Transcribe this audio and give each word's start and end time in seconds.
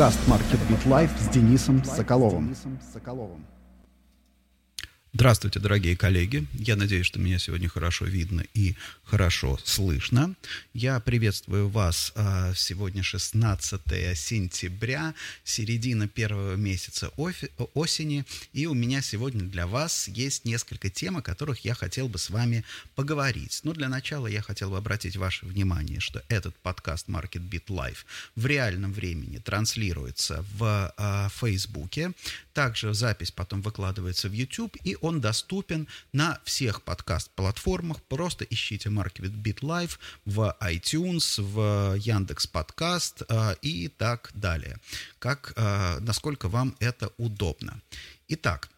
Подкаст 0.00 0.28
Market 0.28 0.58
Beat 0.70 0.86
Live 0.86 1.10
с 1.18 1.28
Денисом 1.28 1.84
Соколовым. 1.84 2.56
Здравствуйте, 5.20 5.60
дорогие 5.60 5.98
коллеги. 5.98 6.46
Я 6.54 6.76
надеюсь, 6.76 7.04
что 7.04 7.20
меня 7.20 7.38
сегодня 7.38 7.68
хорошо 7.68 8.06
видно 8.06 8.42
и 8.54 8.74
хорошо 9.04 9.58
слышно. 9.62 10.34
Я 10.72 10.98
приветствую 10.98 11.68
вас. 11.68 12.14
А, 12.14 12.54
сегодня 12.54 13.02
16 13.02 13.82
сентября, 14.16 15.14
середина 15.44 16.08
первого 16.08 16.56
месяца 16.56 17.08
осени. 17.74 18.24
И 18.54 18.64
у 18.64 18.72
меня 18.72 19.02
сегодня 19.02 19.42
для 19.42 19.66
вас 19.66 20.08
есть 20.08 20.46
несколько 20.46 20.88
тем, 20.88 21.18
о 21.18 21.22
которых 21.22 21.66
я 21.66 21.74
хотел 21.74 22.08
бы 22.08 22.16
с 22.18 22.30
вами 22.30 22.64
поговорить. 22.94 23.60
Но 23.62 23.74
для 23.74 23.90
начала 23.90 24.26
я 24.26 24.40
хотел 24.40 24.70
бы 24.70 24.78
обратить 24.78 25.16
ваше 25.16 25.44
внимание, 25.44 26.00
что 26.00 26.22
этот 26.28 26.56
подкаст 26.56 27.08
Market 27.08 27.46
Beat 27.46 27.66
Live 27.66 28.06
в 28.36 28.46
реальном 28.46 28.94
времени 28.94 29.36
транслируется 29.36 30.46
в 30.56 30.94
а, 30.96 31.28
Фейсбуке. 31.28 32.12
Также 32.54 32.94
запись 32.94 33.30
потом 33.30 33.60
выкладывается 33.60 34.30
в 34.30 34.32
YouTube, 34.32 34.76
и 34.82 34.96
он 35.00 35.09
доступен 35.18 35.88
на 36.12 36.38
всех 36.44 36.82
подкаст-платформах. 36.82 38.02
Просто 38.02 38.44
ищите 38.44 38.90
Market 38.90 39.32
Beat 39.42 39.60
Live 39.60 39.98
в 40.26 40.54
iTunes, 40.60 41.42
в 41.42 41.96
Яндекс 41.96 42.46
Подкаст 42.46 43.22
э, 43.28 43.54
и 43.62 43.88
так 43.88 44.30
далее. 44.34 44.76
Как, 45.18 45.54
э, 45.56 45.98
насколько 46.00 46.48
вам 46.48 46.76
это 46.80 47.10
удобно. 47.16 47.80
Итак, 48.28 48.68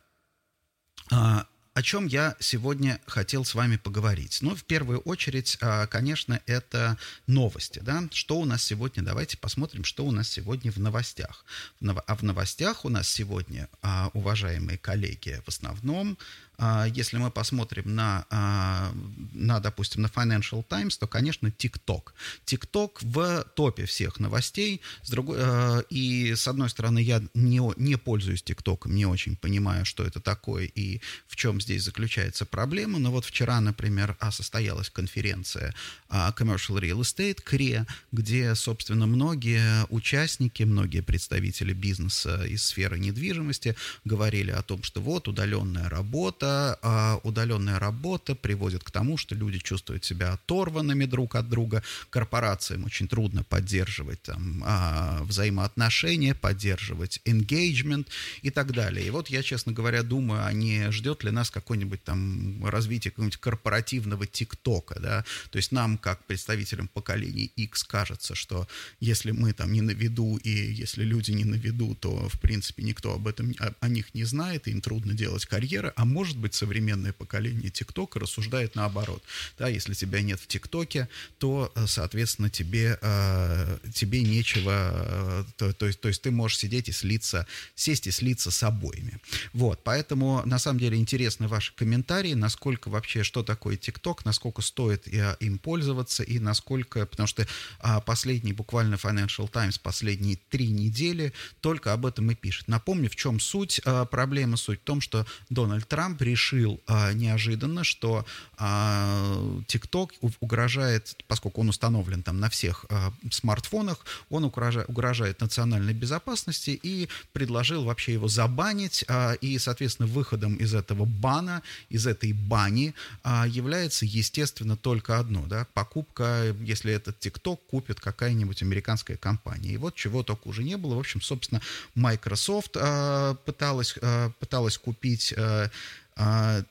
э, 1.11 1.45
о 1.75 1.83
чем 1.83 2.07
я 2.07 2.37
сегодня 2.39 3.01
хотел 3.07 3.45
с 3.45 3.55
вами 3.55 3.77
поговорить? 3.77 4.39
Ну, 4.43 4.55
в 4.55 4.65
первую 4.65 5.01
очередь, 5.01 5.59
конечно, 5.91 6.41
это 6.47 6.99
новости, 7.27 7.79
да? 7.79 8.05
Что 8.13 8.39
у 8.39 8.45
нас 8.45 8.63
сегодня? 8.63 9.03
Давайте 9.03 9.39
посмотрим, 9.39 9.85
что 9.85 10.05
у 10.05 10.11
нас 10.11 10.29
сегодня 10.29 10.71
в 10.71 10.77
новостях. 10.77 11.45
А 11.81 12.15
в 12.15 12.23
новостях 12.23 12.85
у 12.85 12.91
нас 12.91 13.09
сегодня, 13.09 13.69
уважаемые 14.13 14.77
коллеги, 14.77 15.41
в 15.45 15.49
основном 15.49 16.19
а, 16.52 16.52
если 16.95 17.17
мы 17.17 17.31
посмотрим 17.31 17.95
на, 17.95 18.25
а, 18.31 18.93
на, 19.33 19.59
допустим, 19.61 20.03
на 20.03 20.07
Financial 20.07 20.63
Times, 20.63 20.97
то, 20.97 21.07
конечно, 21.07 21.49
TikTok. 21.49 22.13
TikTok 22.47 22.99
в 23.01 23.45
топе 23.57 23.85
всех 23.87 24.21
новостей. 24.21 24.81
С 25.03 25.11
другой, 25.11 25.39
а, 25.41 25.81
и, 25.91 26.35
с 26.35 26.47
одной 26.47 26.71
стороны, 26.71 27.01
я 27.01 27.23
не, 27.35 27.61
не 27.77 27.97
пользуюсь 27.97 28.45
TikTok, 28.45 28.89
не 28.89 29.07
очень 29.07 29.37
понимаю, 29.37 29.85
что 29.85 30.05
это 30.05 30.21
такое 30.21 30.67
и 30.67 31.01
в 31.27 31.37
чем 31.37 31.61
здесь 31.61 31.83
заключается 31.83 32.47
проблема. 32.47 32.99
Но 32.99 33.11
вот 33.11 33.25
вчера, 33.25 33.61
например, 33.61 34.17
состоялась 34.31 34.91
конференция 34.91 35.75
Commercial 36.09 36.81
Real 36.81 37.01
Estate, 37.01 37.39
CRE, 37.45 37.87
где, 38.13 38.55
собственно, 38.55 39.07
многие 39.07 39.87
участники, 39.89 40.63
многие 40.63 41.01
представители 41.01 41.73
бизнеса 41.73 42.45
из 42.45 42.65
сферы 42.65 42.99
недвижимости 42.99 43.75
говорили 44.05 44.51
о 44.51 44.63
том, 44.63 44.83
что 44.83 45.01
вот 45.01 45.29
удаленная 45.29 45.89
работа, 45.89 46.52
а, 46.83 47.21
удаленная 47.23 47.79
работа 47.79 48.35
приводит 48.35 48.85
к 48.85 48.91
тому, 48.91 49.17
что 49.17 49.35
люди 49.35 49.59
чувствуют 49.59 50.05
себя 50.05 50.33
оторванными 50.33 51.05
друг 51.05 51.35
от 51.35 51.49
друга, 51.49 51.83
корпорациям 52.11 52.85
очень 52.85 53.09
трудно 53.09 53.45
поддерживать 53.45 54.23
там, 54.23 54.63
а, 54.65 55.23
взаимоотношения, 55.25 56.35
поддерживать 56.35 57.21
engagement 57.25 58.07
и 58.43 58.51
так 58.51 58.73
далее. 58.73 59.07
И 59.07 59.11
вот 59.11 59.29
я, 59.29 59.43
честно 59.43 59.73
говоря, 59.73 60.03
думаю, 60.03 60.45
а 60.45 60.53
не 60.53 60.91
ждет 60.91 61.25
ли 61.25 61.31
нас 61.31 61.51
какое-нибудь 61.51 62.03
там 62.05 62.65
развитие 62.65 63.11
какого-нибудь 63.11 63.41
корпоративного 63.41 64.27
ТикТока, 64.27 65.01
да, 65.01 65.25
то 65.51 65.57
есть 65.57 65.73
нам, 65.73 65.99
как 65.99 66.25
представителям 66.27 66.89
поколений 66.89 67.51
X, 67.57 67.85
кажется, 67.85 68.35
что 68.35 68.69
если 69.01 69.31
мы 69.33 69.53
там 69.53 69.73
не 69.73 69.81
на 69.81 69.93
виду, 69.93 70.37
и 70.37 70.51
если 70.51 71.05
люди 71.05 71.33
не 71.33 71.45
на 71.45 71.57
виду, 71.57 71.95
то, 71.95 72.29
в 72.29 72.41
принципе, 72.41 72.83
никто 72.83 73.15
об 73.15 73.27
этом, 73.27 73.55
о, 73.59 73.73
о 73.81 73.89
них 73.89 74.15
не 74.15 74.25
знает, 74.25 74.69
и 74.69 74.71
им 74.71 74.81
трудно 74.81 75.15
делать 75.15 75.47
карьеры, 75.47 75.93
а 75.97 76.05
может 76.05 76.37
быть, 76.43 76.55
современное 76.55 77.13
поколение 77.13 77.71
ТикТока 77.71 78.21
рассуждает 78.21 78.75
наоборот. 78.75 79.23
Да, 79.59 79.69
если 79.69 79.95
тебя 79.95 80.23
нет 80.23 80.41
в 80.41 80.47
ТикТоке, 80.47 81.09
то, 81.39 81.73
э, 81.75 81.87
соответственно, 81.87 82.51
тебе, 82.51 82.99
э, 83.01 83.79
тебе 83.95 84.23
нечего, 84.23 84.73
э, 84.73 85.45
то, 85.57 85.73
то, 85.73 85.87
есть, 85.87 86.01
то 86.01 86.09
есть 86.09 86.23
ты 86.23 86.31
можешь 86.31 86.59
сидеть 86.59 86.89
и 86.89 86.93
слиться, 86.93 87.47
сесть 87.75 88.07
и 88.07 88.11
слиться 88.11 88.51
с 88.51 88.63
обоими. 88.63 89.19
Вот, 89.53 89.83
поэтому, 89.85 90.43
на 90.45 90.59
самом 90.59 90.81
деле, 90.81 90.97
интересны 90.97 91.49
ваши 91.49 91.75
комментарии, 91.75 92.35
насколько 92.35 92.89
вообще, 92.89 93.23
что 93.23 93.43
такое 93.43 93.77
ТикТок, 93.77 94.25
насколько 94.25 94.63
стоит 94.63 95.07
им 95.41 95.59
пользоваться 95.59 96.23
и 96.23 96.39
насколько, 96.39 97.07
потому 97.07 97.27
что 97.27 97.47
а, 97.79 98.01
последний, 98.01 98.53
буквально 98.53 98.97
Financial 98.97 99.49
Times, 99.49 99.79
последние 99.79 100.39
три 100.51 100.69
недели 100.69 101.33
только 101.61 101.93
об 101.93 102.07
этом 102.07 102.31
и 102.31 102.35
пишет. 102.35 102.69
Напомню, 102.69 103.09
в 103.09 103.17
чем 103.17 103.41
суть 103.41 103.81
проблемы. 104.11 104.57
Суть 104.57 104.81
в 104.81 104.85
том, 104.85 105.01
что 105.01 105.27
Дональд 105.51 105.87
Трамп 105.89 106.22
решил 106.23 106.81
а, 106.87 107.13
неожиданно, 107.13 107.85
что 107.85 108.25
а, 108.57 109.63
TikTok 109.69 110.11
угрожает, 110.41 111.17
поскольку 111.29 111.61
он 111.61 111.69
установлен 111.69 112.23
там 112.23 112.41
на 112.41 112.49
всех 112.49 112.87
а, 112.89 113.13
смартфонах, 113.31 113.99
он 114.31 114.45
угрожает, 114.45 114.89
угрожает 114.89 115.41
национальной 115.41 115.95
безопасности 115.95 116.79
и 116.83 117.09
предложил 117.33 117.85
вообще 117.85 118.15
его 118.15 118.29
забанить. 118.29 119.05
А, 119.09 119.33
и, 119.35 119.59
соответственно, 119.59 120.09
выходом 120.09 120.57
из 120.57 120.75
этого 120.75 121.05
бана, 121.05 121.63
из 121.89 122.07
этой 122.07 122.33
бани 122.33 122.95
а, 123.23 123.47
является, 123.47 124.07
естественно, 124.07 124.77
только 124.77 125.19
одно, 125.19 125.47
да, 125.47 125.67
покупка, 125.75 126.55
если 126.61 126.93
этот 126.93 127.25
TikTok 127.25 127.59
купит 127.71 128.01
какая-нибудь 128.01 128.63
американская 128.63 129.17
компания. 129.17 129.73
И 129.73 129.77
вот 129.77 129.95
чего 129.95 130.23
только 130.23 130.49
уже 130.49 130.63
не 130.63 130.77
было. 130.77 130.95
В 130.95 131.01
общем, 131.01 131.21
собственно, 131.21 131.61
Microsoft 131.95 132.77
а, 132.77 133.35
пыталась, 133.35 133.95
а, 134.01 134.31
пыталась 134.39 134.79
купить 134.79 135.35
а, 135.37 135.71
а, 136.17 136.63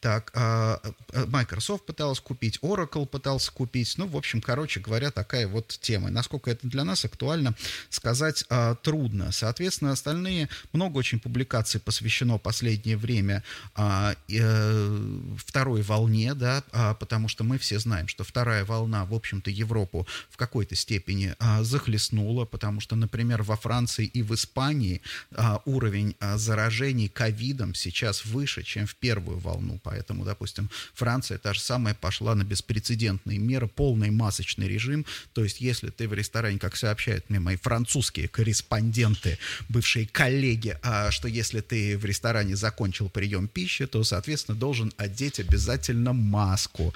так, 0.00 0.30
а, 0.34 0.80
а, 1.12 1.26
Microsoft 1.26 1.86
пыталась 1.86 2.20
купить, 2.20 2.58
Oracle 2.62 3.06
пытался 3.06 3.50
купить. 3.52 3.94
Ну, 3.96 4.06
в 4.06 4.16
общем, 4.16 4.40
короче 4.40 4.80
говоря, 4.80 5.10
такая 5.10 5.48
вот 5.48 5.68
тема. 5.80 6.10
Насколько 6.10 6.50
это 6.50 6.66
для 6.66 6.84
нас 6.84 7.04
актуально, 7.04 7.54
сказать 7.88 8.44
а, 8.50 8.74
трудно. 8.74 9.32
Соответственно, 9.32 9.92
остальные, 9.92 10.48
много 10.72 10.98
очень 10.98 11.18
публикаций 11.18 11.80
посвящено 11.80 12.38
последнее 12.38 12.96
время 12.96 13.42
а, 13.74 14.14
а, 14.14 15.34
второй 15.38 15.82
волне, 15.82 16.34
да, 16.34 16.62
а, 16.72 16.94
потому 16.94 17.28
что 17.28 17.44
мы 17.44 17.58
все 17.58 17.78
знаем, 17.78 18.08
что 18.08 18.24
вторая 18.24 18.64
волна, 18.64 19.04
в 19.04 19.14
общем-то, 19.14 19.50
Европу 19.50 20.06
в 20.30 20.36
какой-то 20.36 20.74
степени 20.74 21.34
а, 21.38 21.62
захлестнула, 21.62 22.44
потому 22.44 22.80
что, 22.80 22.96
например, 22.96 23.42
во 23.42 23.56
Франции 23.56 24.06
и 24.06 24.22
в 24.22 24.34
Испании 24.34 25.00
а, 25.32 25.62
уровень 25.64 26.16
а, 26.20 26.36
заражений 26.36 27.08
ковидом 27.08 27.74
сейчас 27.74 28.24
выше, 28.24 28.62
чем 28.74 28.86
в 28.86 28.96
первую 28.96 29.38
волну. 29.38 29.78
Поэтому, 29.84 30.24
допустим, 30.24 30.68
Франция 30.94 31.38
та 31.38 31.54
же 31.54 31.60
самая 31.60 31.94
пошла 31.94 32.34
на 32.34 32.42
беспрецедентные 32.42 33.38
меры, 33.38 33.68
полный 33.68 34.10
масочный 34.10 34.68
режим. 34.68 35.06
То 35.32 35.44
есть, 35.44 35.60
если 35.60 35.90
ты 35.90 36.08
в 36.08 36.12
ресторане, 36.12 36.58
как 36.58 36.76
сообщают 36.76 37.30
мне 37.30 37.38
мои 37.38 37.56
французские 37.56 38.26
корреспонденты, 38.26 39.38
бывшие 39.68 40.08
коллеги, 40.08 40.76
а, 40.82 41.12
что 41.12 41.28
если 41.28 41.60
ты 41.60 41.96
в 41.96 42.04
ресторане 42.04 42.56
закончил 42.56 43.08
прием 43.08 43.46
пищи, 43.46 43.86
то, 43.86 44.02
соответственно, 44.02 44.58
должен 44.58 44.92
одеть 44.96 45.38
обязательно 45.38 46.12
маску. 46.12 46.92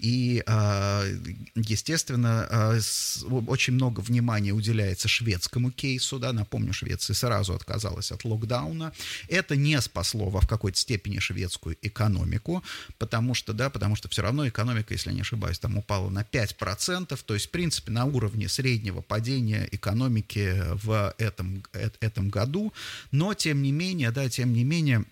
И, 0.00 0.42
а, 0.46 1.04
естественно, 1.54 2.46
а, 2.50 2.78
очень 3.46 3.74
много 3.74 4.00
внимания 4.00 4.52
уделяется 4.52 5.08
шведскому 5.08 5.70
кейсу. 5.70 6.18
Да? 6.18 6.32
Напомню, 6.32 6.72
Швеция 6.72 7.14
сразу 7.14 7.54
отказалась 7.54 8.10
от 8.10 8.24
локдауна. 8.24 8.92
Это 9.28 9.56
не 9.56 9.80
спасло 9.80 10.30
в 10.30 10.46
какой-то 10.46 10.78
степени 10.78 11.18
шведскую 11.18 11.76
экономику, 11.82 12.62
потому 12.98 13.34
что, 13.34 13.52
да, 13.52 13.68
потому 13.68 13.94
что 13.96 14.08
все 14.08 14.22
равно 14.22 14.48
экономика, 14.48 14.94
если 14.94 15.12
не 15.12 15.20
ошибаюсь, 15.20 15.58
там 15.58 15.76
упала 15.76 16.08
на 16.08 16.22
5%, 16.22 17.18
то 17.24 17.34
есть, 17.34 17.46
в 17.46 17.50
принципе, 17.50 17.92
на 17.92 18.06
уровне 18.06 18.48
среднего 18.48 19.02
падения 19.02 19.68
экономики 19.70 20.62
в 20.82 21.14
этом, 21.18 21.62
э, 21.74 21.90
этом 22.00 22.30
году. 22.30 22.72
Но, 23.10 23.34
тем 23.34 23.62
не 23.62 23.72
менее, 23.72 24.10
да, 24.10 24.28
тем 24.28 24.52
не 24.52 24.64
менее, 24.64 25.04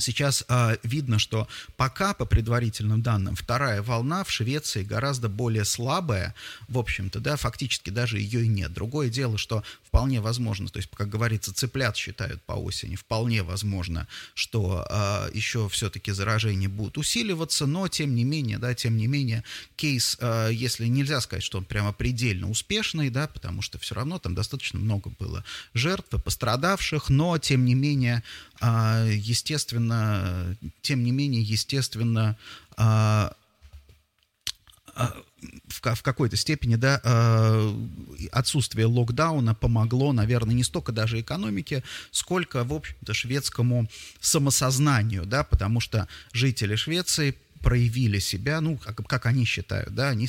Сейчас 0.00 0.44
э, 0.48 0.76
видно, 0.84 1.18
что 1.18 1.48
пока, 1.76 2.14
по 2.14 2.24
предварительным 2.24 3.02
данным, 3.02 3.34
вторая 3.34 3.82
волна 3.82 4.22
в 4.22 4.30
Швеции 4.30 4.84
гораздо 4.84 5.28
более 5.28 5.64
слабая, 5.64 6.36
в 6.68 6.78
общем-то, 6.78 7.18
да, 7.18 7.36
фактически 7.36 7.90
даже 7.90 8.20
ее 8.20 8.44
и 8.44 8.48
нет. 8.48 8.72
Другое 8.72 9.08
дело, 9.10 9.38
что 9.38 9.64
вполне 9.82 10.20
возможно, 10.20 10.68
то 10.68 10.76
есть, 10.76 10.88
как 10.94 11.08
говорится, 11.08 11.52
цыплят 11.52 11.96
считают 11.96 12.40
по 12.42 12.52
осени, 12.52 12.94
вполне 12.94 13.42
возможно, 13.42 14.06
что 14.34 14.86
э, 14.88 15.30
еще 15.34 15.68
все-таки 15.68 16.12
заражения 16.12 16.68
будут 16.68 16.96
усиливаться, 16.96 17.66
но, 17.66 17.88
тем 17.88 18.14
не 18.14 18.22
менее, 18.22 18.58
да, 18.58 18.74
тем 18.74 18.96
не 18.96 19.08
менее, 19.08 19.42
кейс, 19.74 20.16
э, 20.20 20.50
если 20.52 20.86
нельзя 20.86 21.20
сказать, 21.20 21.42
что 21.42 21.58
он 21.58 21.64
прямо 21.64 21.92
предельно 21.92 22.48
успешный, 22.48 23.10
да, 23.10 23.26
потому 23.26 23.62
что 23.62 23.80
все 23.80 23.96
равно 23.96 24.20
там 24.20 24.36
достаточно 24.36 24.78
много 24.78 25.10
было 25.18 25.42
жертв 25.74 26.14
и 26.14 26.18
пострадавших, 26.20 27.08
но, 27.08 27.36
тем 27.38 27.64
не 27.64 27.74
менее, 27.74 28.22
э, 28.60 29.10
естественно, 29.12 29.87
естественно, 29.88 30.56
тем 30.82 31.02
не 31.02 31.10
менее, 31.12 31.42
естественно, 31.42 32.36
а, 32.76 33.32
а, 34.94 35.14
в, 35.68 35.94
в 35.94 36.02
какой-то 36.02 36.36
степени, 36.36 36.74
да, 36.76 37.00
э, 37.02 37.74
отсутствие 38.32 38.86
локдауна 38.86 39.54
помогло, 39.54 40.12
наверное, 40.12 40.54
не 40.54 40.64
столько 40.64 40.92
даже 40.92 41.20
экономике, 41.20 41.82
сколько, 42.10 42.64
в 42.64 42.72
общем-то, 42.72 43.14
шведскому 43.14 43.88
самосознанию, 44.20 45.24
да, 45.24 45.44
потому 45.44 45.80
что 45.80 46.08
жители 46.32 46.74
Швеции 46.74 47.36
проявили 47.62 48.18
себя, 48.18 48.60
ну, 48.60 48.76
как, 48.76 49.06
как 49.06 49.26
они 49.26 49.44
считают, 49.44 49.94
да, 49.94 50.10
они 50.10 50.28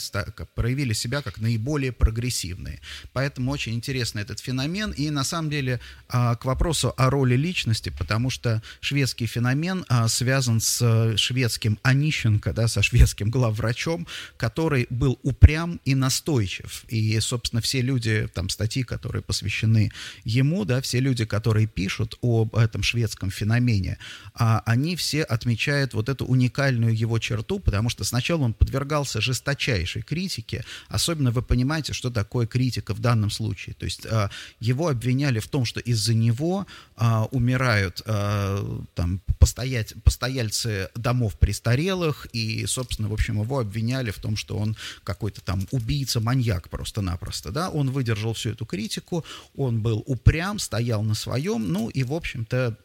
проявили 0.55 0.93
себя 0.93 1.21
как 1.21 1.39
наиболее 1.39 1.91
прогрессивные. 1.91 2.79
Поэтому 3.13 3.51
очень 3.51 3.73
интересный 3.75 4.21
этот 4.21 4.39
феномен. 4.39 4.91
И 4.91 5.09
на 5.09 5.23
самом 5.23 5.49
деле 5.49 5.79
а, 6.07 6.35
к 6.35 6.45
вопросу 6.45 6.93
о 6.97 7.09
роли 7.09 7.35
личности, 7.35 7.93
потому 7.97 8.29
что 8.29 8.61
шведский 8.81 9.25
феномен 9.25 9.85
а, 9.87 10.07
связан 10.07 10.59
с 10.59 10.81
э, 10.81 11.17
шведским 11.17 11.79
Онищенко, 11.83 12.53
да, 12.53 12.67
со 12.67 12.81
шведским 12.81 13.29
главврачом, 13.29 14.07
который 14.37 14.87
был 14.89 15.19
упрям 15.23 15.79
и 15.85 15.95
настойчив. 15.95 16.83
И, 16.87 17.19
собственно, 17.19 17.61
все 17.61 17.81
люди, 17.81 18.27
там, 18.33 18.49
статьи, 18.49 18.83
которые 18.83 19.21
посвящены 19.21 19.91
ему, 20.23 20.65
да, 20.65 20.81
все 20.81 20.99
люди, 20.99 21.25
которые 21.25 21.67
пишут 21.67 22.17
об 22.21 22.55
этом 22.55 22.83
шведском 22.83 23.29
феномене, 23.29 23.97
а, 24.33 24.61
они 24.65 24.95
все 24.95 25.23
отмечают 25.23 25.93
вот 25.93 26.09
эту 26.09 26.25
уникальную 26.25 26.95
его 26.95 27.18
черту, 27.19 27.59
потому 27.59 27.89
что 27.89 28.03
сначала 28.03 28.41
он 28.43 28.53
подвергался 28.53 29.21
жесточайшей 29.21 30.01
критике, 30.01 30.63
особенно 30.87 31.31
вы 31.31 31.41
понимаете, 31.41 31.93
что 31.93 32.09
такое 32.09 32.47
критика 32.47 32.93
в 32.93 32.99
данном 32.99 33.29
случае. 33.29 33.75
То 33.75 33.85
есть 33.85 34.05
а, 34.05 34.29
его 34.59 34.87
обвиняли 34.87 35.39
в 35.39 35.47
том, 35.47 35.65
что 35.65 35.79
из-за 35.79 36.13
него 36.13 36.65
а, 36.95 37.25
умирают 37.31 38.01
а, 38.05 38.81
там 38.95 39.21
постоять, 39.39 39.93
постояльцы 40.03 40.89
домов 40.95 41.37
престарелых, 41.37 42.27
и, 42.33 42.65
собственно, 42.65 43.09
в 43.09 43.13
общем, 43.13 43.41
его 43.41 43.59
обвиняли 43.59 44.11
в 44.11 44.19
том, 44.19 44.35
что 44.35 44.57
он 44.57 44.75
какой-то 45.03 45.41
там 45.41 45.67
убийца, 45.71 46.19
маньяк 46.19 46.69
просто-напросто, 46.69 47.51
да, 47.51 47.69
он 47.69 47.91
выдержал 47.91 48.33
всю 48.33 48.51
эту 48.51 48.65
критику, 48.65 49.25
он 49.55 49.81
был 49.81 50.03
упрям, 50.05 50.59
стоял 50.59 51.03
на 51.03 51.15
своем, 51.15 51.71
ну 51.71 51.89
и, 51.89 52.03
в 52.03 52.13
общем-то, 52.13 52.77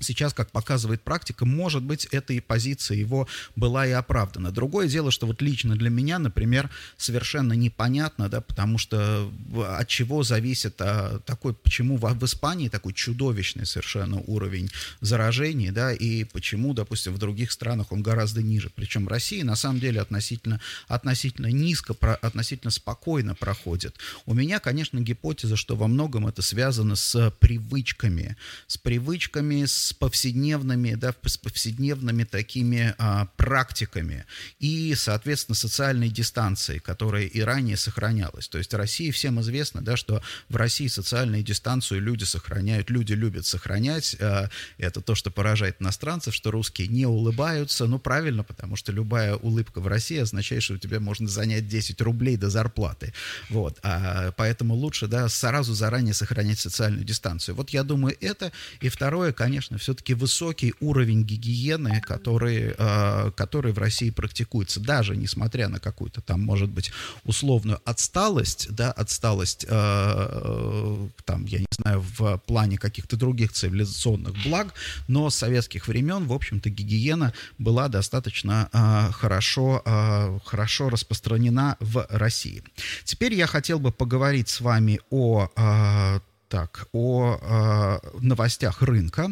Сейчас, 0.00 0.34
как 0.34 0.50
показывает 0.50 1.02
практика, 1.02 1.44
может 1.44 1.82
быть, 1.82 2.06
эта 2.06 2.32
и 2.32 2.40
позиция 2.40 2.96
его 2.96 3.28
была 3.54 3.86
и 3.86 3.92
оправдана. 3.92 4.50
Другое 4.50 4.88
дело, 4.88 5.10
что 5.10 5.26
вот 5.26 5.40
лично 5.40 5.76
для 5.76 5.88
меня, 5.88 6.18
например, 6.18 6.68
совершенно 6.96 7.52
непонятно, 7.52 8.28
да, 8.28 8.40
потому 8.40 8.78
что 8.78 9.30
от 9.68 9.88
чего 9.88 10.24
зависит 10.24 10.74
а, 10.80 11.20
такой, 11.20 11.54
почему 11.54 11.96
в, 11.96 12.12
в 12.12 12.24
Испании 12.24 12.68
такой 12.68 12.92
чудовищный 12.92 13.66
совершенно 13.66 14.20
уровень 14.26 14.68
заражений, 15.00 15.70
да, 15.70 15.92
и 15.92 16.24
почему, 16.24 16.74
допустим, 16.74 17.14
в 17.14 17.18
других 17.18 17.52
странах 17.52 17.92
он 17.92 18.02
гораздо 18.02 18.42
ниже. 18.42 18.70
Причем 18.74 19.06
Россия 19.06 19.44
на 19.44 19.54
самом 19.54 19.78
деле 19.78 20.00
относительно, 20.00 20.60
относительно 20.88 21.46
низко, 21.46 21.94
про, 21.94 22.14
относительно 22.16 22.70
спокойно 22.70 23.34
проходит. 23.34 23.96
У 24.26 24.34
меня, 24.34 24.58
конечно, 24.58 24.98
гипотеза, 24.98 25.56
что 25.56 25.76
во 25.76 25.86
многом 25.86 26.26
это 26.26 26.42
связано 26.42 26.96
с 26.96 27.30
привычками, 27.38 28.36
с 28.66 28.76
привычками, 28.76 29.64
с 29.64 29.83
с 29.84 29.92
повседневными, 29.92 30.94
да, 30.94 31.14
с 31.26 31.36
повседневными 31.36 32.24
такими 32.24 32.94
а, 32.98 33.26
практиками 33.36 34.24
и, 34.58 34.94
соответственно, 34.96 35.54
социальной 35.54 36.08
дистанцией, 36.08 36.80
которая 36.80 37.24
и 37.24 37.40
ранее 37.40 37.76
сохранялась. 37.76 38.48
То 38.48 38.58
есть 38.58 38.72
в 38.72 38.76
России 38.76 39.10
всем 39.10 39.40
известно, 39.42 39.82
да, 39.82 39.96
что 39.96 40.22
в 40.48 40.56
России 40.56 40.86
социальную 40.86 41.42
дистанцию 41.42 42.00
люди 42.00 42.24
сохраняют, 42.24 42.88
люди 42.88 43.12
любят 43.12 43.44
сохранять. 43.44 44.16
А, 44.20 44.48
это 44.78 45.02
то, 45.02 45.14
что 45.14 45.30
поражает 45.30 45.76
иностранцев, 45.80 46.34
что 46.34 46.50
русские 46.50 46.88
не 46.88 47.04
улыбаются. 47.04 47.86
Ну, 47.86 47.98
правильно, 47.98 48.42
потому 48.42 48.76
что 48.76 48.90
любая 48.90 49.36
улыбка 49.36 49.80
в 49.80 49.86
России 49.86 50.18
означает, 50.18 50.62
что 50.62 50.74
у 50.74 50.78
тебя 50.78 50.98
можно 50.98 51.28
занять 51.28 51.68
10 51.68 52.00
рублей 52.00 52.38
до 52.38 52.48
зарплаты. 52.48 53.12
Вот. 53.50 53.78
А, 53.82 54.32
поэтому 54.32 54.74
лучше, 54.74 55.08
да, 55.08 55.28
сразу 55.28 55.74
заранее 55.74 56.14
сохранять 56.14 56.58
социальную 56.58 57.04
дистанцию. 57.04 57.54
Вот 57.54 57.68
я 57.70 57.82
думаю, 57.82 58.16
это. 58.22 58.50
И 58.80 58.88
второе, 58.88 59.34
конечно, 59.34 59.73
все-таки 59.78 60.14
высокий 60.14 60.74
уровень 60.80 61.24
гигиены, 61.24 62.00
который, 62.00 62.74
э, 62.76 63.30
который 63.36 63.72
в 63.72 63.78
России 63.78 64.10
практикуется, 64.10 64.80
даже 64.80 65.16
несмотря 65.16 65.68
на 65.68 65.80
какую-то 65.80 66.20
там, 66.20 66.40
может 66.40 66.70
быть, 66.70 66.92
условную 67.24 67.80
отсталость, 67.84 68.68
да, 68.70 68.92
отсталость, 68.92 69.66
э, 69.68 71.08
там, 71.24 71.44
я 71.46 71.58
не 71.60 71.66
знаю, 71.70 72.04
в 72.16 72.38
плане 72.46 72.78
каких-то 72.78 73.16
других 73.16 73.52
цивилизационных 73.52 74.34
благ, 74.44 74.74
но 75.08 75.30
с 75.30 75.36
советских 75.36 75.88
времен, 75.88 76.26
в 76.26 76.32
общем-то, 76.32 76.70
гигиена 76.70 77.32
была 77.58 77.88
достаточно 77.88 78.68
э, 78.72 79.12
хорошо, 79.12 79.82
э, 79.84 80.38
хорошо 80.44 80.88
распространена 80.88 81.76
в 81.80 82.06
России. 82.10 82.62
Теперь 83.04 83.34
я 83.34 83.46
хотел 83.46 83.78
бы 83.78 83.92
поговорить 83.92 84.48
с 84.48 84.60
вами 84.60 85.00
о 85.10 85.48
э, 85.56 86.20
так, 86.48 86.86
о 86.92 87.38
э, 87.40 87.98
новостях 88.20 88.82
рынка. 88.82 89.30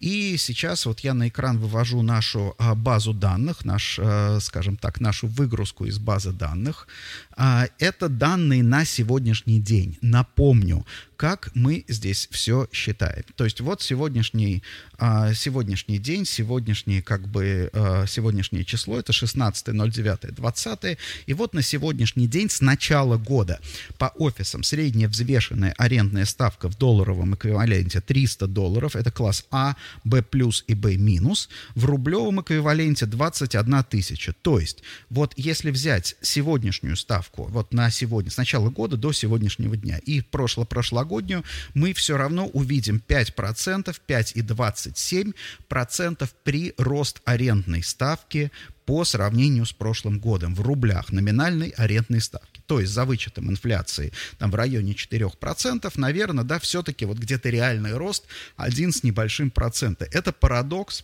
И 0.00 0.36
сейчас 0.36 0.86
вот 0.86 1.00
я 1.00 1.14
на 1.14 1.28
экран 1.28 1.58
вывожу 1.58 2.02
нашу 2.02 2.54
э, 2.58 2.74
базу 2.74 3.12
данных, 3.12 3.64
наш, 3.64 3.98
э, 3.98 4.38
скажем 4.40 4.76
так, 4.76 5.00
нашу 5.00 5.26
выгрузку 5.26 5.84
из 5.84 5.98
базы 5.98 6.32
данных. 6.32 6.88
Э, 7.36 7.66
это 7.78 8.08
данные 8.08 8.62
на 8.62 8.84
сегодняшний 8.84 9.60
день. 9.60 9.98
Напомню, 10.02 10.84
как 11.16 11.50
мы 11.54 11.84
здесь 11.88 12.28
все 12.30 12.68
считаем. 12.72 13.24
То 13.36 13.44
есть 13.44 13.60
вот 13.60 13.82
сегодняшний, 13.82 14.62
а, 14.98 15.32
сегодняшний 15.34 15.98
день, 15.98 16.24
сегодняшний, 16.24 17.02
как 17.02 17.26
бы, 17.26 17.70
а, 17.72 18.06
сегодняшнее 18.06 18.64
число, 18.64 18.98
это 18.98 19.12
16.09.20, 19.12 20.98
и 21.26 21.34
вот 21.34 21.54
на 21.54 21.62
сегодняшний 21.62 22.26
день 22.26 22.50
с 22.50 22.60
начала 22.60 23.16
года 23.16 23.60
по 23.98 24.06
офисам 24.16 24.62
средняя 24.62 25.08
взвешенная 25.08 25.74
арендная 25.78 26.24
ставка 26.26 26.68
в 26.68 26.76
долларовом 26.76 27.34
эквиваленте 27.34 28.00
300 28.00 28.46
долларов, 28.46 28.96
это 28.96 29.10
класс 29.10 29.44
А, 29.50 29.76
Б 30.04 30.22
плюс 30.22 30.64
и 30.66 30.74
Б 30.74 30.96
минус, 30.96 31.48
в 31.74 31.84
рублевом 31.86 32.40
эквиваленте 32.40 33.06
21 33.06 33.84
тысяча. 33.84 34.34
То 34.42 34.58
есть 34.58 34.82
вот 35.10 35.32
если 35.36 35.70
взять 35.70 36.16
сегодняшнюю 36.20 36.96
ставку, 36.96 37.44
вот 37.44 37.72
на 37.72 37.90
сегодня, 37.90 38.30
с 38.30 38.36
начала 38.36 38.70
года 38.70 38.96
до 38.96 39.12
сегодняшнего 39.12 39.76
дня, 39.76 39.98
и 39.98 40.20
прошло-прошлогоднюю, 40.20 41.05
прошлогоднюю, 41.06 41.44
мы 41.74 41.92
все 41.92 42.16
равно 42.16 42.48
увидим 42.48 43.02
5%, 43.06 43.94
5,27% 44.06 46.28
при 46.44 46.74
рост 46.76 47.20
арендной 47.24 47.82
ставки 47.82 48.52
по 48.84 49.04
сравнению 49.04 49.66
с 49.66 49.72
прошлым 49.72 50.20
годом 50.20 50.54
в 50.54 50.60
рублях 50.60 51.12
номинальной 51.12 51.70
арендной 51.70 52.20
ставки. 52.20 52.60
То 52.66 52.80
есть 52.80 52.92
за 52.92 53.04
вычетом 53.04 53.50
инфляции 53.50 54.12
там 54.38 54.50
в 54.50 54.54
районе 54.54 54.92
4%, 54.92 55.92
наверное, 55.96 56.44
да, 56.44 56.60
все-таки 56.60 57.04
вот 57.04 57.18
где-то 57.18 57.48
реальный 57.48 57.96
рост 57.96 58.24
один 58.56 58.92
с 58.92 59.02
небольшим 59.02 59.50
процента. 59.50 60.06
Это 60.12 60.32
парадокс, 60.32 61.02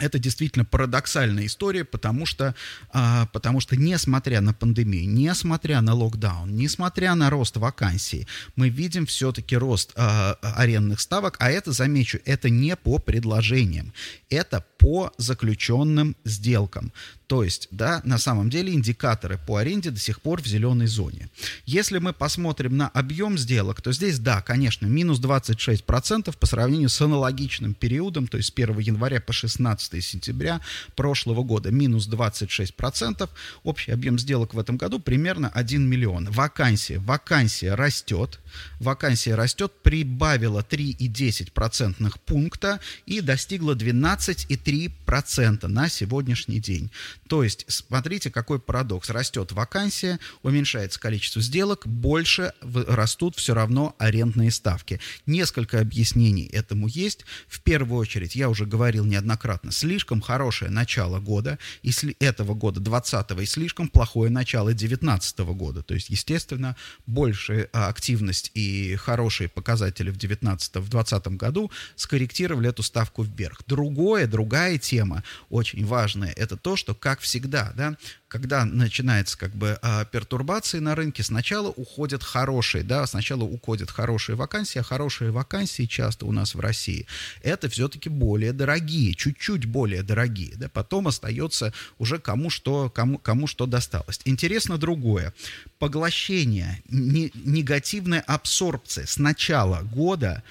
это 0.00 0.18
действительно 0.18 0.64
парадоксальная 0.64 1.46
история, 1.46 1.84
потому 1.84 2.26
что, 2.26 2.54
а, 2.92 3.26
потому 3.26 3.60
что 3.60 3.76
несмотря 3.76 4.40
на 4.40 4.52
пандемию, 4.52 5.08
несмотря 5.08 5.80
на 5.80 5.94
локдаун, 5.94 6.54
несмотря 6.56 7.14
на 7.14 7.30
рост 7.30 7.56
вакансий, 7.56 8.26
мы 8.56 8.68
видим 8.68 9.06
все-таки 9.06 9.56
рост 9.56 9.92
а, 9.94 10.34
арендных 10.42 11.00
ставок, 11.00 11.36
а 11.38 11.50
это, 11.50 11.72
замечу, 11.72 12.18
это 12.24 12.50
не 12.50 12.74
по 12.76 12.98
предложениям, 12.98 13.92
это 14.28 14.64
по 14.78 15.12
заключенным 15.18 16.16
сделкам. 16.24 16.92
То 17.30 17.44
есть, 17.44 17.68
да, 17.70 18.00
на 18.02 18.18
самом 18.18 18.50
деле 18.50 18.72
индикаторы 18.72 19.38
по 19.38 19.58
аренде 19.58 19.92
до 19.92 20.00
сих 20.00 20.20
пор 20.20 20.42
в 20.42 20.48
зеленой 20.48 20.88
зоне. 20.88 21.28
Если 21.64 21.98
мы 21.98 22.12
посмотрим 22.12 22.76
на 22.76 22.88
объем 22.88 23.38
сделок, 23.38 23.80
то 23.80 23.92
здесь, 23.92 24.18
да, 24.18 24.42
конечно, 24.42 24.86
минус 24.86 25.20
26% 25.20 26.36
по 26.36 26.46
сравнению 26.46 26.88
с 26.88 27.00
аналогичным 27.00 27.74
периодом, 27.74 28.26
то 28.26 28.36
есть 28.36 28.48
с 28.48 28.52
1 28.52 28.76
января 28.80 29.20
по 29.20 29.32
16 29.32 30.04
сентября 30.04 30.60
прошлого 30.96 31.44
года, 31.44 31.70
минус 31.70 32.08
26%. 32.08 33.30
Общий 33.62 33.92
объем 33.92 34.18
сделок 34.18 34.52
в 34.52 34.58
этом 34.58 34.76
году 34.76 34.98
примерно 34.98 35.50
1 35.50 35.88
миллион. 35.88 36.28
Вакансия, 36.32 36.98
вакансия 36.98 37.76
растет, 37.76 38.40
вакансия 38.80 39.36
растет, 39.36 39.72
прибавила 39.84 40.66
3,10% 40.68 42.12
пункта 42.26 42.80
и 43.06 43.20
достигла 43.20 43.76
12,3% 43.76 45.68
на 45.68 45.88
сегодняшний 45.88 46.58
день. 46.58 46.90
То 47.30 47.44
есть, 47.44 47.64
смотрите, 47.68 48.28
какой 48.28 48.58
парадокс. 48.58 49.08
Растет 49.08 49.52
вакансия, 49.52 50.18
уменьшается 50.42 50.98
количество 50.98 51.40
сделок, 51.40 51.86
больше 51.86 52.52
растут 52.60 53.36
все 53.36 53.54
равно 53.54 53.94
арендные 54.00 54.50
ставки. 54.50 55.00
Несколько 55.26 55.78
объяснений 55.78 56.46
этому 56.46 56.88
есть. 56.88 57.24
В 57.46 57.60
первую 57.60 58.00
очередь, 58.00 58.34
я 58.34 58.48
уже 58.48 58.66
говорил 58.66 59.04
неоднократно, 59.04 59.70
слишком 59.70 60.20
хорошее 60.20 60.72
начало 60.72 61.20
года, 61.20 61.60
и 61.84 61.92
этого 62.18 62.54
года, 62.54 62.80
20 62.80 63.30
и 63.40 63.46
слишком 63.46 63.86
плохое 63.86 64.28
начало 64.28 64.74
19 64.74 65.38
года. 65.38 65.84
То 65.84 65.94
есть, 65.94 66.10
естественно, 66.10 66.74
большая 67.06 67.68
активность 67.72 68.50
и 68.54 68.96
хорошие 68.96 69.48
показатели 69.48 70.10
в 70.10 70.16
19 70.16 70.76
в 70.78 70.88
20 70.88 71.28
году 71.36 71.70
скорректировали 71.94 72.70
эту 72.70 72.82
ставку 72.82 73.22
вверх. 73.22 73.62
Другое, 73.68 74.26
другая 74.26 74.78
тема, 74.78 75.22
очень 75.48 75.86
важная, 75.86 76.32
это 76.32 76.56
то, 76.56 76.74
что 76.74 76.96
как 76.96 77.19
как 77.20 77.26
всегда, 77.26 77.72
да, 77.76 77.96
когда 78.28 78.64
начинается 78.64 79.36
как 79.36 79.54
бы 79.54 79.78
а, 79.82 80.04
пертурбации 80.06 80.78
на 80.78 80.94
рынке, 80.94 81.22
сначала 81.22 81.68
уходят 81.68 82.22
хорошие, 82.22 82.82
да, 82.82 83.06
сначала 83.06 83.44
уходят 83.44 83.90
хорошие 83.90 84.36
вакансии, 84.36 84.78
а 84.78 84.82
хорошие 84.82 85.30
вакансии 85.30 85.84
часто 85.84 86.26
у 86.26 86.32
нас 86.32 86.54
в 86.54 86.60
России 86.60 87.06
это 87.42 87.68
все-таки 87.68 88.08
более 88.08 88.52
дорогие, 88.52 89.14
чуть-чуть 89.14 89.66
более 89.66 90.02
дорогие, 90.02 90.54
да, 90.56 90.68
потом 90.68 91.08
остается 91.08 91.72
уже 91.98 92.18
кому 92.18 92.48
что, 92.48 92.88
кому, 92.88 93.18
кому 93.18 93.46
что 93.46 93.66
досталось. 93.66 94.20
Интересно 94.24 94.78
другое. 94.78 95.34
Поглощение, 95.78 96.82
не, 96.88 97.30
негативная 97.34 98.20
абсорбция 98.20 99.06
с 99.06 99.18
начала 99.18 99.82
года 99.82 100.42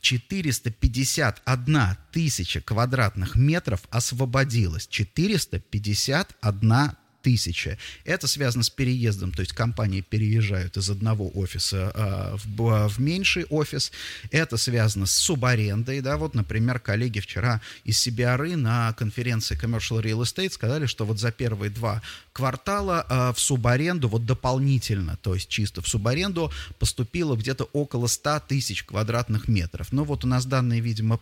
451 0.00 1.96
тысяча 2.12 2.60
квадратных 2.60 3.36
метров 3.36 3.82
освободилось. 3.90 4.86
451 4.88 6.96
тысяча. 7.26 7.76
Это 8.04 8.28
связано 8.28 8.62
с 8.62 8.70
переездом, 8.70 9.32
то 9.32 9.40
есть 9.40 9.52
компании 9.52 10.00
переезжают 10.00 10.76
из 10.76 10.88
одного 10.88 11.28
офиса 11.34 11.90
а, 11.92 12.36
в, 12.36 12.88
в 12.88 13.00
меньший 13.00 13.46
офис. 13.46 13.90
Это 14.30 14.56
связано 14.56 15.06
с 15.06 15.12
субарендой, 15.12 16.02
да, 16.02 16.18
вот, 16.18 16.34
например, 16.34 16.78
коллеги 16.78 17.18
вчера 17.18 17.60
из 17.82 18.06
CBRE 18.06 18.54
на 18.54 18.92
конференции 18.92 19.60
Commercial 19.60 20.00
Real 20.00 20.20
Estate 20.20 20.52
сказали, 20.52 20.86
что 20.86 21.04
вот 21.04 21.18
за 21.18 21.32
первые 21.32 21.70
два 21.70 22.00
квартала 22.36 23.06
а, 23.08 23.32
в 23.32 23.40
субаренду, 23.40 24.08
вот 24.10 24.26
дополнительно, 24.26 25.16
то 25.22 25.32
есть 25.34 25.48
чисто 25.48 25.80
в 25.80 25.88
субаренду 25.88 26.52
поступило 26.78 27.34
где-то 27.34 27.64
около 27.72 28.08
100 28.08 28.42
тысяч 28.46 28.84
квадратных 28.84 29.48
метров. 29.48 29.90
Но 29.90 30.04
вот 30.04 30.22
у 30.22 30.28
нас 30.28 30.44
данные, 30.44 30.82
видимо, 30.82 31.18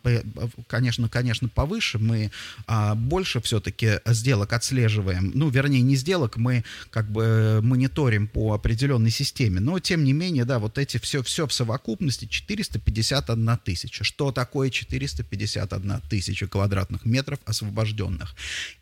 конечно, 0.66 1.08
конечно, 1.08 1.48
повыше, 1.48 2.00
мы 2.00 2.32
а, 2.66 2.96
больше 2.96 3.40
все-таки 3.40 4.00
сделок 4.06 4.52
отслеживаем, 4.52 5.30
ну, 5.36 5.50
вернее, 5.50 5.82
не 5.82 5.94
сделок 5.94 6.36
мы 6.36 6.64
как 6.90 7.08
бы 7.08 7.60
мониторим 7.62 8.26
по 8.26 8.52
определенной 8.52 9.10
системе, 9.10 9.60
но 9.60 9.78
тем 9.78 10.02
не 10.02 10.12
менее, 10.12 10.44
да, 10.44 10.58
вот 10.58 10.78
эти 10.78 10.96
все, 10.96 11.22
все 11.22 11.46
в 11.46 11.52
совокупности 11.52 12.26
451 12.26 13.56
тысяча. 13.58 14.02
Что 14.02 14.32
такое 14.32 14.70
451 14.70 16.00
тысяча 16.10 16.48
квадратных 16.48 17.04
метров 17.04 17.38
освобожденных? 17.46 18.34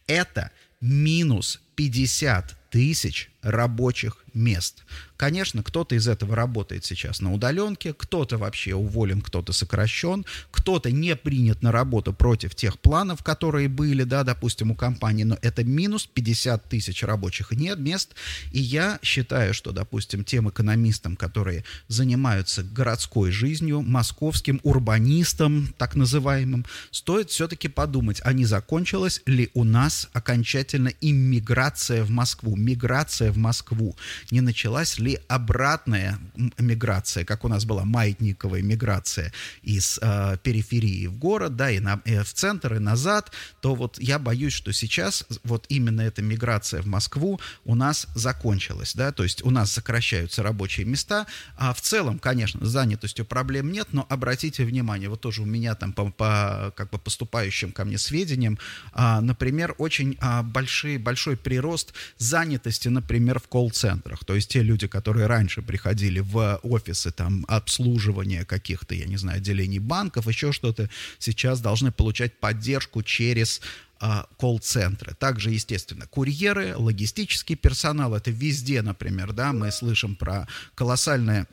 Это 0.07 0.51
минус 0.83 1.63
50 1.77 2.57
тысяч 2.71 3.32
рабочих 3.43 4.17
мест. 4.35 4.85
Конечно, 5.17 5.63
кто-то 5.63 5.95
из 5.95 6.09
этого 6.09 6.35
работает 6.35 6.85
сейчас 6.85 7.21
на 7.21 7.33
удаленке, 7.33 7.93
кто-то 7.93 8.39
вообще 8.39 8.75
уволен, 8.75 9.21
кто-то 9.21 9.53
сокращен, 9.53 10.25
кто-то 10.51 10.91
не 10.91 11.15
принят 11.17 11.63
на 11.63 11.71
работу 11.71 12.13
против 12.13 12.55
тех 12.55 12.79
планов, 12.79 13.23
которые 13.23 13.69
были, 13.69 14.05
да, 14.05 14.25
допустим, 14.25 14.71
у 14.71 14.75
компании, 14.75 15.25
но 15.25 15.39
это 15.43 15.65
минус 15.65 16.07
50 16.07 16.69
тысяч 16.69 17.03
рабочих 17.03 17.53
нет 17.53 17.79
мест, 17.79 18.15
и 18.53 18.61
я 18.61 18.99
считаю, 19.03 19.55
что, 19.55 19.73
допустим, 19.73 20.25
тем 20.25 20.49
экономистам, 20.49 21.17
которые 21.17 21.65
занимаются 21.89 22.63
городской 22.63 23.31
жизнью, 23.31 23.83
московским 23.83 24.61
урбанистам, 24.63 25.73
так 25.79 25.95
называемым, 25.95 26.65
стоит 26.91 27.31
все-таки 27.31 27.69
подумать, 27.69 28.21
а 28.25 28.33
не 28.33 28.45
закончилась 28.45 29.21
ли 29.27 29.51
у 29.55 29.65
нас 29.65 30.09
окончательно 30.13 30.93
иммиграция 31.01 32.05
в 32.05 32.11
Москву, 32.11 32.57
миграция 32.57 33.32
в 33.33 33.39
Москву, 33.39 33.97
не 34.31 34.41
началась 34.41 34.99
ли 34.99 35.19
обратная 35.29 36.19
миграция, 36.59 37.25
как 37.25 37.45
у 37.45 37.49
нас 37.49 37.65
была 37.65 37.85
маятниковая 37.85 38.63
миграция 38.63 39.33
из 39.63 39.99
э, 40.01 40.37
периферии 40.43 41.07
в 41.07 41.19
город, 41.19 41.57
да, 41.57 41.71
и, 41.71 41.81
на, 41.81 42.01
и 42.05 42.19
в 42.19 42.33
центр, 42.33 42.75
и 42.75 42.79
назад, 42.79 43.33
то 43.61 43.75
вот 43.75 43.99
я 43.99 44.19
боюсь, 44.19 44.53
что 44.53 44.73
сейчас 44.73 45.25
вот 45.45 45.67
именно 45.69 46.03
эта 46.03 46.23
миграция 46.23 46.83
в 46.83 46.87
Москву 46.87 47.41
у 47.65 47.75
нас 47.75 48.07
закончилась, 48.15 48.95
да, 48.95 49.13
то 49.13 49.23
есть 49.23 49.45
у 49.45 49.51
нас 49.51 49.73
сокращаются 49.73 50.43
рабочие 50.43 50.87
места, 50.87 51.27
а 51.57 51.73
в 51.73 51.81
целом, 51.81 52.19
конечно, 52.19 52.65
с 52.65 52.69
занятостью 52.69 53.25
проблем 53.25 53.73
нет, 53.73 53.89
но 53.93 54.07
обратите 54.09 54.65
внимание, 54.65 55.09
вот 55.09 55.21
тоже 55.21 55.43
у 55.43 55.47
меня 55.47 55.75
там 55.75 55.93
по, 55.93 56.11
по 56.11 56.73
как 56.77 56.91
бы 56.91 56.99
поступающим 56.99 57.73
ко 57.73 57.85
мне 57.85 57.99
сведениям, 57.99 58.59
а, 58.93 59.21
например, 59.21 59.75
очень 59.79 60.17
а, 60.21 60.43
большие, 60.43 60.99
большой 60.99 61.37
прирост 61.37 61.95
занятости, 62.19 62.89
например, 62.89 63.22
в 63.39 63.49
колл-центрах. 63.49 64.25
То 64.25 64.35
есть 64.35 64.51
те 64.51 64.63
люди, 64.63 64.87
которые 64.87 65.27
раньше 65.27 65.63
приходили 65.63 66.21
в 66.21 66.61
офисы 66.63 67.11
там 67.11 67.45
обслуживания 67.49 68.45
каких-то, 68.45 68.95
я 68.95 69.07
не 69.07 69.17
знаю, 69.17 69.39
отделений 69.39 69.79
банков, 69.79 70.27
еще 70.27 70.53
что-то, 70.53 70.89
сейчас 71.19 71.61
должны 71.61 71.93
получать 71.93 72.39
поддержку 72.39 73.03
через 73.03 73.61
а, 74.01 74.27
колл-центры. 74.37 75.15
Также, 75.15 75.51
естественно, 75.51 76.07
курьеры, 76.07 76.75
логистический 76.77 77.55
персонал, 77.55 78.15
это 78.15 78.31
везде, 78.31 78.83
например, 78.83 79.33
да, 79.33 79.53
мы 79.53 79.71
слышим 79.71 80.17
про 80.17 80.49
колоссальное 80.75 81.47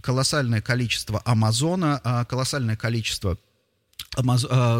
колоссальное 0.00 0.62
количество 0.62 1.20
Амазона, 1.24 2.00
а, 2.04 2.24
колоссальное 2.24 2.76
количество 2.76 3.38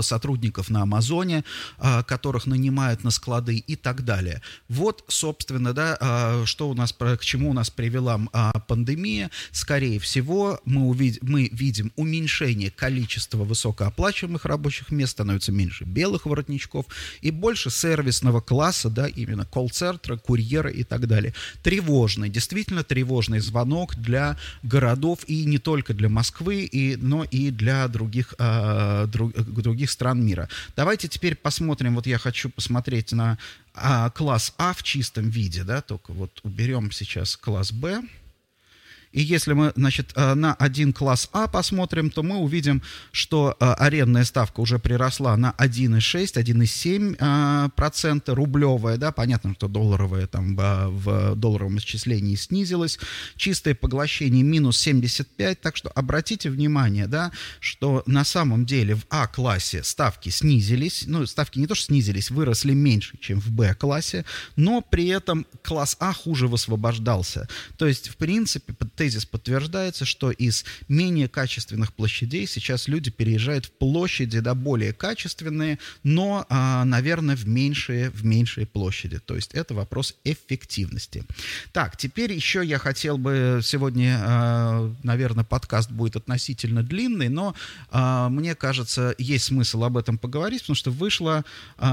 сотрудников 0.02 0.70
на 0.70 0.82
Амазоне, 0.82 1.44
э, 1.78 2.02
которых 2.02 2.46
нанимают 2.46 3.04
на 3.04 3.10
склады 3.10 3.58
и 3.58 3.76
так 3.76 4.04
далее. 4.04 4.42
Вот, 4.68 5.04
собственно, 5.06 5.72
да, 5.72 5.96
э, 6.00 6.46
что 6.46 6.68
у 6.68 6.74
нас, 6.74 6.92
к 6.92 7.20
чему 7.20 7.50
у 7.50 7.52
нас 7.52 7.70
привела 7.70 8.18
пандемия. 8.66 9.30
Скорее 9.52 10.00
всего, 10.00 10.58
мы, 10.64 10.82
увидим, 10.88 11.20
мы 11.22 11.48
видим 11.52 11.92
уменьшение 11.94 12.70
количества 12.70 13.44
высокооплачиваемых 13.44 14.44
рабочих 14.44 14.90
мест, 14.90 15.12
становится 15.12 15.52
меньше 15.52 15.84
белых 15.84 16.26
воротничков 16.26 16.86
и 17.20 17.30
больше 17.30 17.70
сервисного 17.70 18.40
класса, 18.40 18.90
да, 18.90 19.06
именно 19.06 19.44
колл-центра, 19.44 20.16
курьера 20.16 20.70
и 20.70 20.82
так 20.82 21.06
далее. 21.06 21.34
Тревожный, 21.62 22.28
действительно 22.28 22.82
тревожный 22.82 23.38
звонок 23.38 23.94
для 23.94 24.36
городов 24.64 25.20
и 25.28 25.44
не 25.44 25.58
только 25.58 25.94
для 25.94 26.08
Москвы, 26.08 26.64
и, 26.64 26.96
но 26.96 27.22
и 27.22 27.50
для 27.50 27.86
других, 27.86 28.34
других 28.38 29.19
друг, 29.20 29.32
других 29.62 29.90
стран 29.90 30.24
мира. 30.24 30.48
Давайте 30.76 31.08
теперь 31.08 31.34
посмотрим, 31.34 31.94
вот 31.94 32.06
я 32.06 32.18
хочу 32.18 32.48
посмотреть 32.48 33.12
на 33.12 33.38
а, 33.74 34.10
класс 34.10 34.54
А 34.58 34.72
в 34.72 34.82
чистом 34.82 35.28
виде, 35.28 35.64
да, 35.64 35.82
только 35.82 36.12
вот 36.12 36.40
уберем 36.42 36.90
сейчас 36.92 37.36
класс 37.36 37.72
Б. 37.72 38.02
И 39.12 39.22
если 39.22 39.54
мы, 39.54 39.72
значит, 39.74 40.12
э, 40.14 40.34
на 40.34 40.54
один 40.54 40.92
класс 40.92 41.28
А 41.32 41.48
посмотрим, 41.48 42.10
то 42.10 42.22
мы 42.22 42.36
увидим, 42.36 42.82
что 43.10 43.56
э, 43.58 43.64
арендная 43.72 44.24
ставка 44.24 44.60
уже 44.60 44.78
приросла 44.78 45.36
на 45.36 45.52
1,6, 45.58 46.34
1,7 46.34 47.70
процента 47.70 48.34
рублевая, 48.34 48.96
да, 48.96 49.10
понятно, 49.10 49.54
что 49.54 49.66
долларовая 49.66 50.26
там 50.26 50.56
в 50.56 51.34
долларовом 51.34 51.78
исчислении 51.78 52.36
снизилась, 52.36 52.98
чистое 53.36 53.74
поглощение 53.74 54.44
минус 54.44 54.78
75, 54.78 55.60
так 55.60 55.76
что 55.76 55.90
обратите 55.90 56.50
внимание, 56.50 57.06
да, 57.06 57.32
что 57.58 58.04
на 58.06 58.24
самом 58.24 58.64
деле 58.64 58.94
в 58.94 59.06
А-классе 59.10 59.82
ставки 59.82 60.28
снизились, 60.28 61.04
ну, 61.06 61.26
ставки 61.26 61.58
не 61.58 61.66
то 61.66 61.74
что 61.74 61.86
снизились, 61.86 62.30
выросли 62.30 62.74
меньше, 62.74 63.18
чем 63.20 63.40
в 63.40 63.50
Б-классе, 63.50 64.24
но 64.54 64.82
при 64.82 65.08
этом 65.08 65.46
класс 65.62 65.96
А 65.98 66.12
хуже 66.12 66.46
высвобождался. 66.46 67.48
То 67.76 67.86
есть, 67.88 68.08
в 68.08 68.16
принципе, 68.16 68.72
тезис 69.00 69.24
подтверждается, 69.24 70.04
что 70.04 70.30
из 70.30 70.66
менее 70.88 71.26
качественных 71.26 71.94
площадей 71.94 72.46
сейчас 72.46 72.86
люди 72.86 73.10
переезжают 73.10 73.64
в 73.64 73.70
площади, 73.70 74.40
да, 74.40 74.54
более 74.54 74.92
качественные, 74.92 75.78
но, 76.02 76.44
а, 76.50 76.84
наверное, 76.84 77.34
в 77.34 77.48
меньшие, 77.48 78.10
в 78.10 78.26
меньшие 78.26 78.66
площади. 78.66 79.18
То 79.18 79.36
есть 79.36 79.54
это 79.54 79.72
вопрос 79.72 80.16
эффективности. 80.24 81.24
Так, 81.72 81.96
теперь 81.96 82.30
еще 82.34 82.62
я 82.62 82.76
хотел 82.76 83.16
бы 83.16 83.62
сегодня, 83.64 84.18
а, 84.20 84.94
наверное, 85.02 85.44
подкаст 85.44 85.90
будет 85.90 86.16
относительно 86.16 86.82
длинный, 86.82 87.30
но 87.30 87.54
а, 87.90 88.28
мне 88.28 88.54
кажется, 88.54 89.14
есть 89.16 89.46
смысл 89.46 89.84
об 89.84 89.96
этом 89.96 90.18
поговорить, 90.18 90.60
потому 90.60 90.76
что 90.76 90.90
вышла 90.90 91.42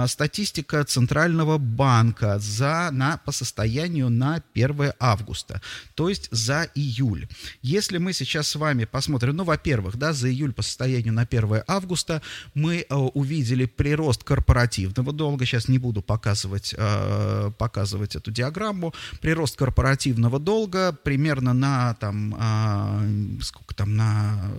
статистика 0.07 0.83
Центрального 0.83 1.57
банка 1.57 2.37
за, 2.37 2.89
на, 2.91 3.15
по 3.15 3.31
состоянию 3.31 4.09
на 4.09 4.43
1 4.53 4.91
августа, 4.99 5.61
то 5.95 6.09
есть 6.09 6.27
за 6.31 6.67
июль 6.75 6.96
июль. 6.97 7.27
Если 7.61 7.97
мы 7.97 8.13
сейчас 8.13 8.47
с 8.47 8.55
вами 8.55 8.85
посмотрим, 8.85 9.35
ну, 9.35 9.43
во-первых, 9.43 9.97
да, 9.97 10.13
за 10.13 10.29
июль 10.29 10.53
по 10.53 10.61
состоянию 10.61 11.13
на 11.13 11.23
1 11.23 11.63
августа 11.67 12.21
мы 12.53 12.85
э, 12.89 12.95
увидели 12.95 13.65
прирост 13.65 14.23
корпоративного 14.23 15.13
долга. 15.13 15.45
Сейчас 15.45 15.67
не 15.67 15.79
буду 15.79 16.01
показывать, 16.01 16.73
э, 16.77 17.51
показывать 17.57 18.15
эту 18.15 18.31
диаграмму. 18.31 18.93
Прирост 19.21 19.57
корпоративного 19.57 20.39
долга 20.39 20.91
примерно 21.03 21.53
на 21.53 21.93
там, 21.95 22.35
э, 22.39 23.41
сколько 23.41 23.75
там, 23.75 23.95
на, 23.95 24.51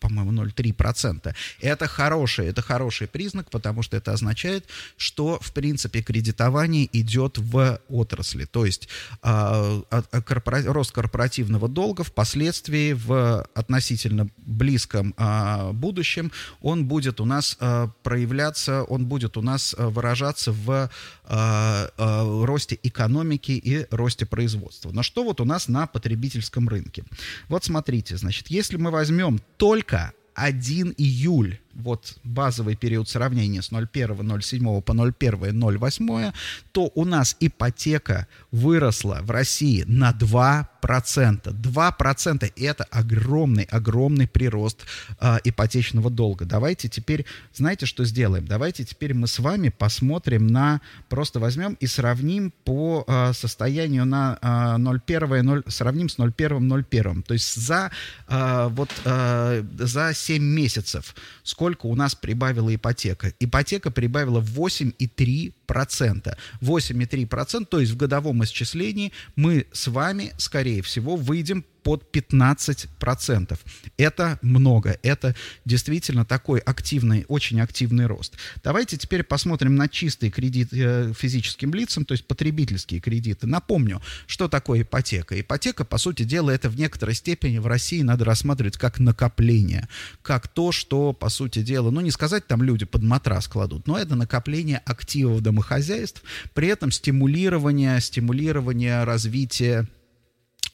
по-моему, 0.00 0.32
0,3%. 0.32 1.34
Это 1.60 1.86
хороший, 1.86 2.46
это 2.46 2.62
хороший 2.62 3.06
признак, 3.06 3.50
потому 3.50 3.82
что 3.82 3.96
это 3.96 4.12
означает, 4.12 4.66
что, 4.96 5.38
в 5.40 5.52
принципе, 5.52 6.02
кредитование 6.02 6.88
идет 6.92 7.38
в 7.38 7.80
отрасли. 7.88 8.44
То 8.44 8.66
есть 8.66 8.88
э, 9.22 9.82
корпора... 10.26 10.62
рост 10.64 10.92
корпоративного 10.92 11.68
долга 11.76 12.04
впоследствии 12.04 12.94
в 12.94 13.42
относительно 13.54 14.30
близком 14.38 15.12
а, 15.18 15.72
будущем 15.72 16.32
он 16.62 16.86
будет 16.86 17.20
у 17.20 17.26
нас 17.26 17.58
а, 17.60 17.88
проявляться, 18.02 18.82
он 18.84 19.04
будет 19.04 19.36
у 19.36 19.42
нас 19.42 19.74
а, 19.76 19.90
выражаться 19.90 20.52
в 20.52 20.90
а, 21.24 21.90
а, 21.98 22.44
росте 22.46 22.78
экономики 22.82 23.52
и 23.52 23.86
росте 23.90 24.24
производства. 24.24 24.90
Но 24.90 25.02
что 25.02 25.22
вот 25.22 25.42
у 25.42 25.44
нас 25.44 25.68
на 25.68 25.86
потребительском 25.86 26.66
рынке? 26.66 27.04
Вот 27.48 27.64
смотрите, 27.64 28.16
значит, 28.16 28.48
если 28.48 28.78
мы 28.78 28.90
возьмем 28.90 29.38
только 29.58 30.12
1 30.34 30.94
июль 30.96 31.58
вот 31.76 32.16
базовый 32.24 32.76
период 32.76 33.08
сравнения 33.08 33.62
с 33.62 33.70
01.07 33.70 34.82
по 34.82 34.92
01.08, 34.92 36.34
то 36.72 36.90
у 36.94 37.04
нас 37.04 37.36
ипотека 37.40 38.26
выросла 38.50 39.18
в 39.22 39.30
России 39.30 39.84
на 39.86 40.12
2%. 40.12 40.66
2% 40.82 42.52
это 42.56 42.84
огромный, 42.84 43.64
огромный 43.64 44.28
прирост 44.28 44.84
э, 45.20 45.38
ипотечного 45.44 46.10
долга. 46.10 46.44
Давайте 46.44 46.88
теперь, 46.88 47.26
знаете, 47.52 47.86
что 47.86 48.04
сделаем? 48.04 48.46
Давайте 48.46 48.84
теперь 48.84 49.14
мы 49.14 49.26
с 49.26 49.38
вами 49.38 49.68
посмотрим 49.68 50.46
на, 50.46 50.80
просто 51.08 51.40
возьмем 51.40 51.74
и 51.80 51.86
сравним 51.86 52.52
по 52.64 53.04
э, 53.06 53.32
состоянию 53.32 54.04
на 54.04 54.38
э, 54.40 54.98
01, 55.06 55.44
0, 55.44 55.62
сравним 55.66 56.08
с 56.08 56.18
01.01. 56.18 57.22
То 57.22 57.34
есть 57.34 57.54
за, 57.56 57.90
э, 58.28 58.68
вот, 58.70 58.90
э, 59.04 59.64
за 59.78 60.14
7 60.14 60.42
месяцев 60.42 61.14
сколько 61.42 61.65
сколько 61.66 61.86
у 61.86 61.96
нас 61.96 62.14
прибавила 62.14 62.72
ипотека. 62.72 63.32
Ипотека 63.40 63.90
прибавила 63.90 64.40
8,3%. 64.40 66.36
8,3%, 66.60 67.64
то 67.64 67.80
есть 67.80 67.90
в 67.92 67.96
годовом 67.96 68.44
исчислении 68.44 69.12
мы 69.34 69.66
с 69.72 69.88
вами, 69.88 70.32
скорее 70.36 70.82
всего, 70.82 71.16
выйдем 71.16 71.64
под 71.86 72.02
15%. 72.12 73.56
Это 73.96 74.40
много, 74.42 74.98
это 75.04 75.36
действительно 75.64 76.24
такой 76.24 76.58
активный, 76.58 77.24
очень 77.28 77.60
активный 77.60 78.06
рост. 78.06 78.34
Давайте 78.64 78.96
теперь 78.96 79.22
посмотрим 79.22 79.76
на 79.76 79.86
чистые 79.86 80.32
кредиты 80.32 80.82
э, 80.82 81.12
физическим 81.16 81.72
лицам, 81.72 82.04
то 82.04 82.10
есть 82.10 82.26
потребительские 82.26 82.98
кредиты. 82.98 83.46
Напомню, 83.46 84.02
что 84.26 84.48
такое 84.48 84.82
ипотека. 84.82 85.40
Ипотека, 85.40 85.84
по 85.84 85.96
сути 85.96 86.24
дела, 86.24 86.50
это 86.50 86.68
в 86.68 86.76
некоторой 86.76 87.14
степени 87.14 87.58
в 87.58 87.68
России 87.68 88.02
надо 88.02 88.24
рассматривать 88.24 88.78
как 88.78 88.98
накопление, 88.98 89.88
как 90.22 90.48
то, 90.48 90.72
что, 90.72 91.12
по 91.12 91.28
сути 91.28 91.62
дела, 91.62 91.92
ну 91.92 92.00
не 92.00 92.10
сказать 92.10 92.48
там 92.48 92.64
люди 92.64 92.84
под 92.84 93.04
матрас 93.04 93.46
кладут, 93.46 93.86
но 93.86 93.96
это 93.96 94.16
накопление 94.16 94.78
активов 94.78 95.40
домохозяйств, 95.40 96.24
при 96.52 96.66
этом 96.66 96.90
стимулирование, 96.90 98.00
стимулирование 98.00 99.04
развития 99.04 99.86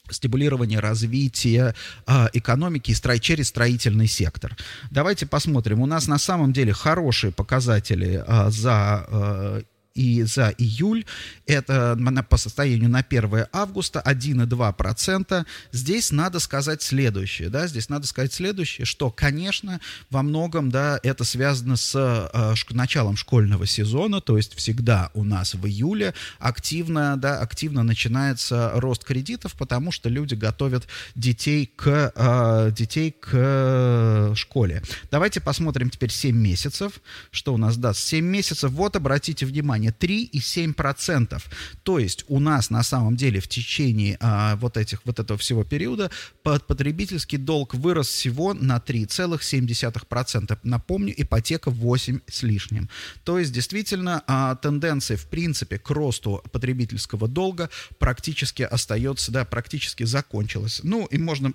стимулирование 0.09 0.79
развития 0.79 1.75
э, 2.05 2.27
экономики 2.33 2.91
строй, 2.91 3.19
через 3.19 3.47
строительный 3.47 4.07
сектор. 4.07 4.55
Давайте 4.91 5.25
посмотрим. 5.25 5.79
У 5.79 5.85
нас 5.85 6.07
на 6.07 6.17
самом 6.17 6.51
деле 6.51 6.73
хорошие 6.73 7.31
показатели 7.31 8.23
э, 8.25 8.49
за 8.49 9.05
э, 9.07 9.61
и 9.93 10.23
за 10.23 10.49
июль, 10.57 11.05
это 11.45 11.97
по 12.29 12.37
состоянию 12.37 12.89
на 12.89 12.99
1 12.99 13.47
августа 13.51 14.01
1,2%. 14.05 15.45
Здесь 15.71 16.11
надо 16.11 16.39
сказать 16.39 16.81
следующее, 16.81 17.49
да, 17.49 17.67
здесь 17.67 17.89
надо 17.89 18.07
сказать 18.07 18.33
следующее, 18.33 18.85
что, 18.85 19.11
конечно, 19.11 19.79
во 20.09 20.23
многом, 20.23 20.69
да, 20.69 20.99
это 21.03 21.23
связано 21.23 21.75
с 21.75 21.93
э, 21.95 22.53
началом 22.71 23.17
школьного 23.17 23.65
сезона, 23.65 24.21
то 24.21 24.37
есть 24.37 24.55
всегда 24.55 25.11
у 25.13 25.23
нас 25.23 25.53
в 25.53 25.65
июле 25.67 26.13
активно, 26.39 27.17
да, 27.17 27.39
активно 27.39 27.83
начинается 27.83 28.71
рост 28.75 29.03
кредитов, 29.03 29.53
потому 29.53 29.91
что 29.91 30.09
люди 30.09 30.35
готовят 30.35 30.87
детей 31.15 31.71
к, 31.75 32.11
э, 32.15 32.71
детей 32.75 33.11
к 33.11 34.33
школе. 34.35 34.81
Давайте 35.11 35.39
посмотрим 35.39 35.89
теперь 35.89 36.11
7 36.11 36.35
месяцев, 36.35 36.93
что 37.31 37.53
у 37.53 37.57
нас 37.57 37.77
даст 37.77 37.99
7 37.99 38.25
месяцев. 38.25 38.71
Вот, 38.71 38.95
обратите 38.95 39.45
внимание, 39.45 39.82
внимание, 39.83 39.91
3,7%. 39.91 41.41
То 41.83 41.99
есть 41.99 42.25
у 42.27 42.39
нас 42.39 42.69
на 42.69 42.83
самом 42.83 43.15
деле 43.15 43.39
в 43.39 43.47
течение 43.47 44.17
а, 44.19 44.55
вот, 44.55 44.77
этих, 44.77 45.01
вот 45.05 45.19
этого 45.19 45.37
всего 45.37 45.63
периода 45.63 46.09
потребительский 46.43 47.37
долг 47.37 47.73
вырос 47.73 48.07
всего 48.07 48.53
на 48.53 48.77
3,7%. 48.77 50.57
Напомню, 50.63 51.13
ипотека 51.17 51.71
8 51.71 52.19
с 52.27 52.43
лишним. 52.43 52.89
То 53.23 53.39
есть 53.39 53.51
действительно 53.51 54.23
а, 54.27 54.55
тенденция 54.55 55.17
в 55.17 55.25
принципе 55.25 55.77
к 55.77 55.89
росту 55.89 56.43
потребительского 56.51 57.27
долга 57.27 57.69
практически 57.99 58.63
остается, 58.63 59.31
да, 59.31 59.45
практически 59.45 60.03
закончилась. 60.05 60.81
Ну 60.83 61.05
и 61.05 61.17
можно 61.17 61.53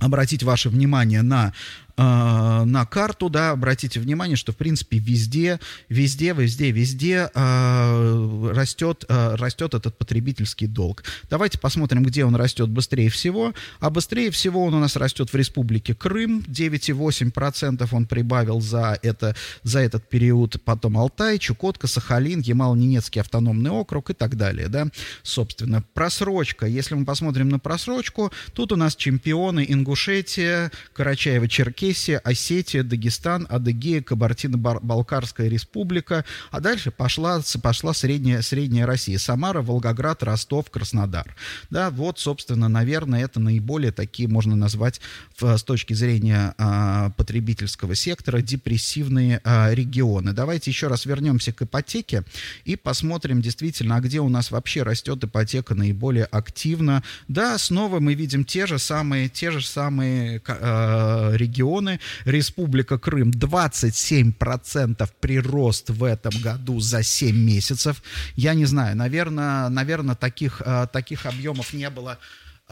обратить 0.00 0.42
ваше 0.42 0.70
внимание 0.70 1.22
на 1.22 1.52
э, 2.00 2.64
на 2.64 2.86
карту, 2.86 3.28
да, 3.28 3.50
обратите 3.50 4.00
внимание, 4.00 4.36
что, 4.36 4.52
в 4.52 4.56
принципе, 4.56 4.98
везде, 4.98 5.60
везде, 5.88 6.32
везде, 6.32 6.70
везде 6.70 7.30
э, 7.34 8.52
растет, 8.54 9.04
э, 9.08 9.34
растет 9.34 9.74
этот 9.74 9.98
потребительский 9.98 10.66
долг. 10.66 11.04
Давайте 11.28 11.58
посмотрим, 11.58 12.02
где 12.02 12.24
он 12.24 12.36
растет 12.36 12.68
быстрее 12.70 13.10
всего. 13.10 13.52
А 13.80 13.90
быстрее 13.90 14.30
всего 14.30 14.64
он 14.64 14.74
у 14.74 14.80
нас 14.80 14.96
растет 14.96 15.32
в 15.32 15.36
Республике 15.36 15.94
Крым, 15.94 16.44
9,8% 16.46 17.88
он 17.92 18.06
прибавил 18.06 18.60
за, 18.60 18.98
это, 19.02 19.36
за 19.62 19.80
этот 19.80 20.08
период, 20.08 20.62
потом 20.64 20.96
Алтай, 20.96 21.38
Чукотка, 21.38 21.86
Сахалин, 21.86 22.40
Ямало-Ненецкий 22.40 23.20
автономный 23.20 23.70
округ 23.70 24.10
и 24.10 24.14
так 24.14 24.36
далее, 24.36 24.68
да, 24.68 24.88
собственно. 25.22 25.82
Просрочка, 25.94 26.66
если 26.66 26.94
мы 26.94 27.04
посмотрим 27.04 27.48
на 27.48 27.58
просрочку, 27.58 28.32
тут 28.54 28.72
у 28.72 28.76
нас 28.76 28.96
чемпионы 28.96 29.66
Ингушетия, 29.68 30.70
Карачаево-Черкесия, 30.94 31.89
Черкесия, 31.90 32.18
Осетия, 32.18 32.82
Дагестан, 32.82 33.46
Адыгея, 33.50 34.02
Кабардино-Балкарская 34.02 35.48
республика, 35.48 36.24
а 36.50 36.60
дальше 36.60 36.90
пошла, 36.90 37.42
пошла 37.62 37.92
средняя, 37.92 38.42
средняя 38.42 38.86
Россия, 38.86 39.18
Самара, 39.18 39.60
Волгоград, 39.60 40.22
Ростов, 40.22 40.70
Краснодар. 40.70 41.34
Да, 41.68 41.90
вот, 41.90 42.18
собственно, 42.18 42.68
наверное, 42.68 43.24
это 43.24 43.40
наиболее 43.40 43.90
такие, 43.90 44.28
можно 44.28 44.54
назвать 44.54 45.00
с 45.38 45.62
точки 45.64 45.94
зрения 45.94 46.54
а, 46.58 47.10
потребительского 47.16 47.94
сектора, 47.94 48.40
депрессивные 48.40 49.40
а, 49.42 49.70
регионы. 49.72 50.32
Давайте 50.32 50.70
еще 50.70 50.86
раз 50.86 51.06
вернемся 51.06 51.52
к 51.52 51.62
ипотеке 51.62 52.22
и 52.64 52.76
посмотрим 52.76 53.42
действительно, 53.42 53.96
а 53.96 54.00
где 54.00 54.20
у 54.20 54.28
нас 54.28 54.50
вообще 54.50 54.82
растет 54.84 55.24
ипотека 55.24 55.74
наиболее 55.74 56.24
активно. 56.24 57.02
Да, 57.26 57.58
снова 57.58 57.98
мы 57.98 58.14
видим 58.14 58.44
те 58.44 58.66
же 58.66 58.78
самые, 58.78 59.28
те 59.28 59.50
же 59.50 59.60
самые 59.60 60.40
а, 60.46 61.32
регионы, 61.34 61.69
регионы. 61.70 62.00
Республика 62.24 62.98
Крым 62.98 63.30
27% 63.30 65.08
прирост 65.20 65.90
в 65.90 66.04
этом 66.04 66.32
году 66.42 66.80
за 66.80 67.02
7 67.02 67.36
месяцев. 67.36 68.02
Я 68.36 68.54
не 68.54 68.66
знаю, 68.66 68.96
наверное, 68.96 69.68
наверное 69.68 70.14
таких, 70.14 70.62
э, 70.64 70.86
таких 70.92 71.26
объемов 71.26 71.72
не 71.72 71.90
было 71.90 72.18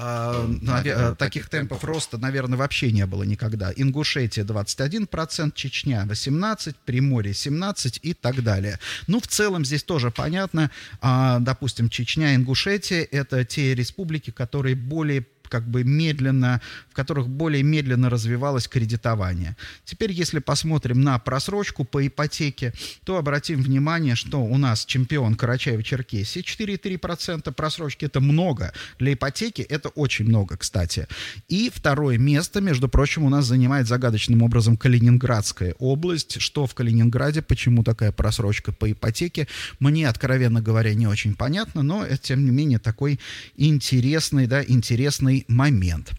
Uh, 0.01 1.17
таких 1.17 1.49
темпов 1.49 1.83
роста, 1.83 2.19
наверное, 2.19 2.57
вообще 2.57 2.93
не 2.93 3.05
было 3.05 3.25
никогда. 3.25 3.73
Ингушетия 3.75 4.45
21%, 4.45 5.53
Чечня 5.57 6.07
18%, 6.09 6.77
Приморье 6.85 7.33
17% 7.33 7.99
и 8.03 8.15
так 8.15 8.45
далее. 8.45 8.79
Ну, 9.09 9.19
в 9.19 9.27
целом 9.27 9.65
здесь 9.65 9.83
тоже 9.83 10.13
понятно. 10.13 10.71
Uh, 11.03 11.41
допустим, 11.41 11.89
Чечня, 11.89 12.37
Ингушетия— 12.37 13.09
это 13.11 13.45
те 13.45 13.75
республики, 13.75 14.31
которые 14.31 14.77
более 14.77 15.27
как 15.49 15.69
бы 15.69 15.85
медленно, 15.85 16.61
в 16.91 16.95
которых 16.95 17.29
более 17.29 17.63
медленно 17.63 18.11
развивалось 18.11 18.69
кредитование. 18.69 19.57
Теперь, 19.85 20.13
если 20.13 20.39
посмотрим 20.39 21.01
на 21.01 21.19
просрочку 21.19 21.85
по 21.85 22.07
ипотеке, 22.07 22.73
то 23.05 23.17
обратим 23.17 23.63
внимание, 23.63 24.15
что 24.15 24.43
у 24.43 24.59
нас 24.59 24.85
чемпион 24.85 25.35
Карачаево-Черкесии 25.35 26.43
4,3% 26.43 27.53
просрочки. 27.53 28.05
Это 28.05 28.21
много. 28.21 28.73
Для 28.99 29.13
ипотеки 29.13 29.63
это 29.63 29.89
очень 29.91 30.27
много, 30.27 30.57
кстати. 30.57 31.07
И 31.49 31.71
второе 31.75 32.19
место, 32.19 32.61
между 32.61 32.89
прочим, 32.89 33.25
у 33.25 33.29
нас 33.29 33.47
занимает 33.47 33.87
загадочным 33.87 34.43
образом 34.43 34.77
Калининградская 34.77 35.75
область. 35.79 36.41
Что 36.41 36.67
в 36.67 36.75
Калининграде, 36.75 37.43
почему 37.43 37.83
такая 37.83 38.13
просрочка 38.13 38.73
по 38.73 38.91
ипотеке, 38.91 39.49
мне, 39.81 40.09
откровенно 40.09 40.61
говоря, 40.61 40.95
не 40.95 41.07
очень 41.07 41.35
понятно, 41.35 41.83
но 41.83 42.05
это, 42.05 42.19
тем 42.19 42.45
не 42.45 42.51
менее, 42.51 42.79
такой 42.79 43.19
интересный, 43.57 44.47
да, 44.47 44.63
интересный 44.63 45.38
момент. 45.49 46.13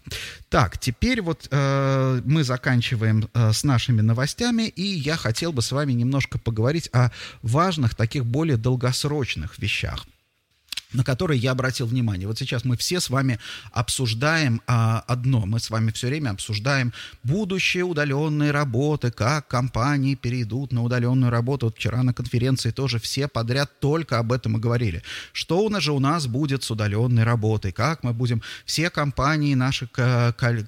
Так, 0.48 0.78
теперь 0.78 1.22
вот 1.22 1.48
э, 1.50 2.22
мы 2.24 2.44
заканчиваем 2.44 3.28
э, 3.34 3.52
с 3.52 3.64
нашими 3.64 4.00
новостями, 4.00 4.68
и 4.68 4.82
я 4.82 5.16
хотел 5.16 5.52
бы 5.52 5.62
с 5.62 5.72
вами 5.72 5.92
немножко 5.92 6.38
поговорить 6.38 6.88
о 6.92 7.10
важных, 7.42 7.94
таких 7.94 8.24
более 8.24 8.56
долгосрочных 8.56 9.58
вещах. 9.58 10.06
На 10.92 11.04
которые 11.04 11.38
я 11.38 11.52
обратил 11.52 11.86
внимание. 11.86 12.26
Вот 12.26 12.38
сейчас 12.38 12.64
мы 12.64 12.76
все 12.76 13.00
с 13.00 13.10
вами 13.10 13.38
обсуждаем 13.72 14.60
а, 14.66 15.04
одно. 15.06 15.46
Мы 15.46 15.60
с 15.60 15.70
вами 15.70 15.90
все 15.92 16.08
время 16.08 16.30
обсуждаем 16.30 16.92
будущее 17.22 17.84
удаленной 17.84 18.50
работы, 18.50 19.10
как 19.10 19.48
компании 19.48 20.14
перейдут 20.14 20.72
на 20.72 20.82
удаленную 20.82 21.30
работу. 21.30 21.66
Вот 21.66 21.76
вчера 21.76 22.02
на 22.02 22.12
конференции 22.12 22.70
тоже 22.70 22.98
все 22.98 23.28
подряд 23.28 23.80
только 23.80 24.18
об 24.18 24.32
этом 24.32 24.56
и 24.56 24.60
говорили. 24.60 25.02
Что 25.32 25.64
у 25.64 25.68
нас 25.68 25.82
же 25.82 25.92
у 25.92 26.00
нас 26.00 26.26
будет 26.26 26.62
с 26.62 26.70
удаленной 26.70 27.24
работой? 27.24 27.72
Как 27.72 28.02
мы 28.02 28.12
будем... 28.12 28.42
Все 28.64 28.90
компании, 28.90 29.54
наши 29.54 29.86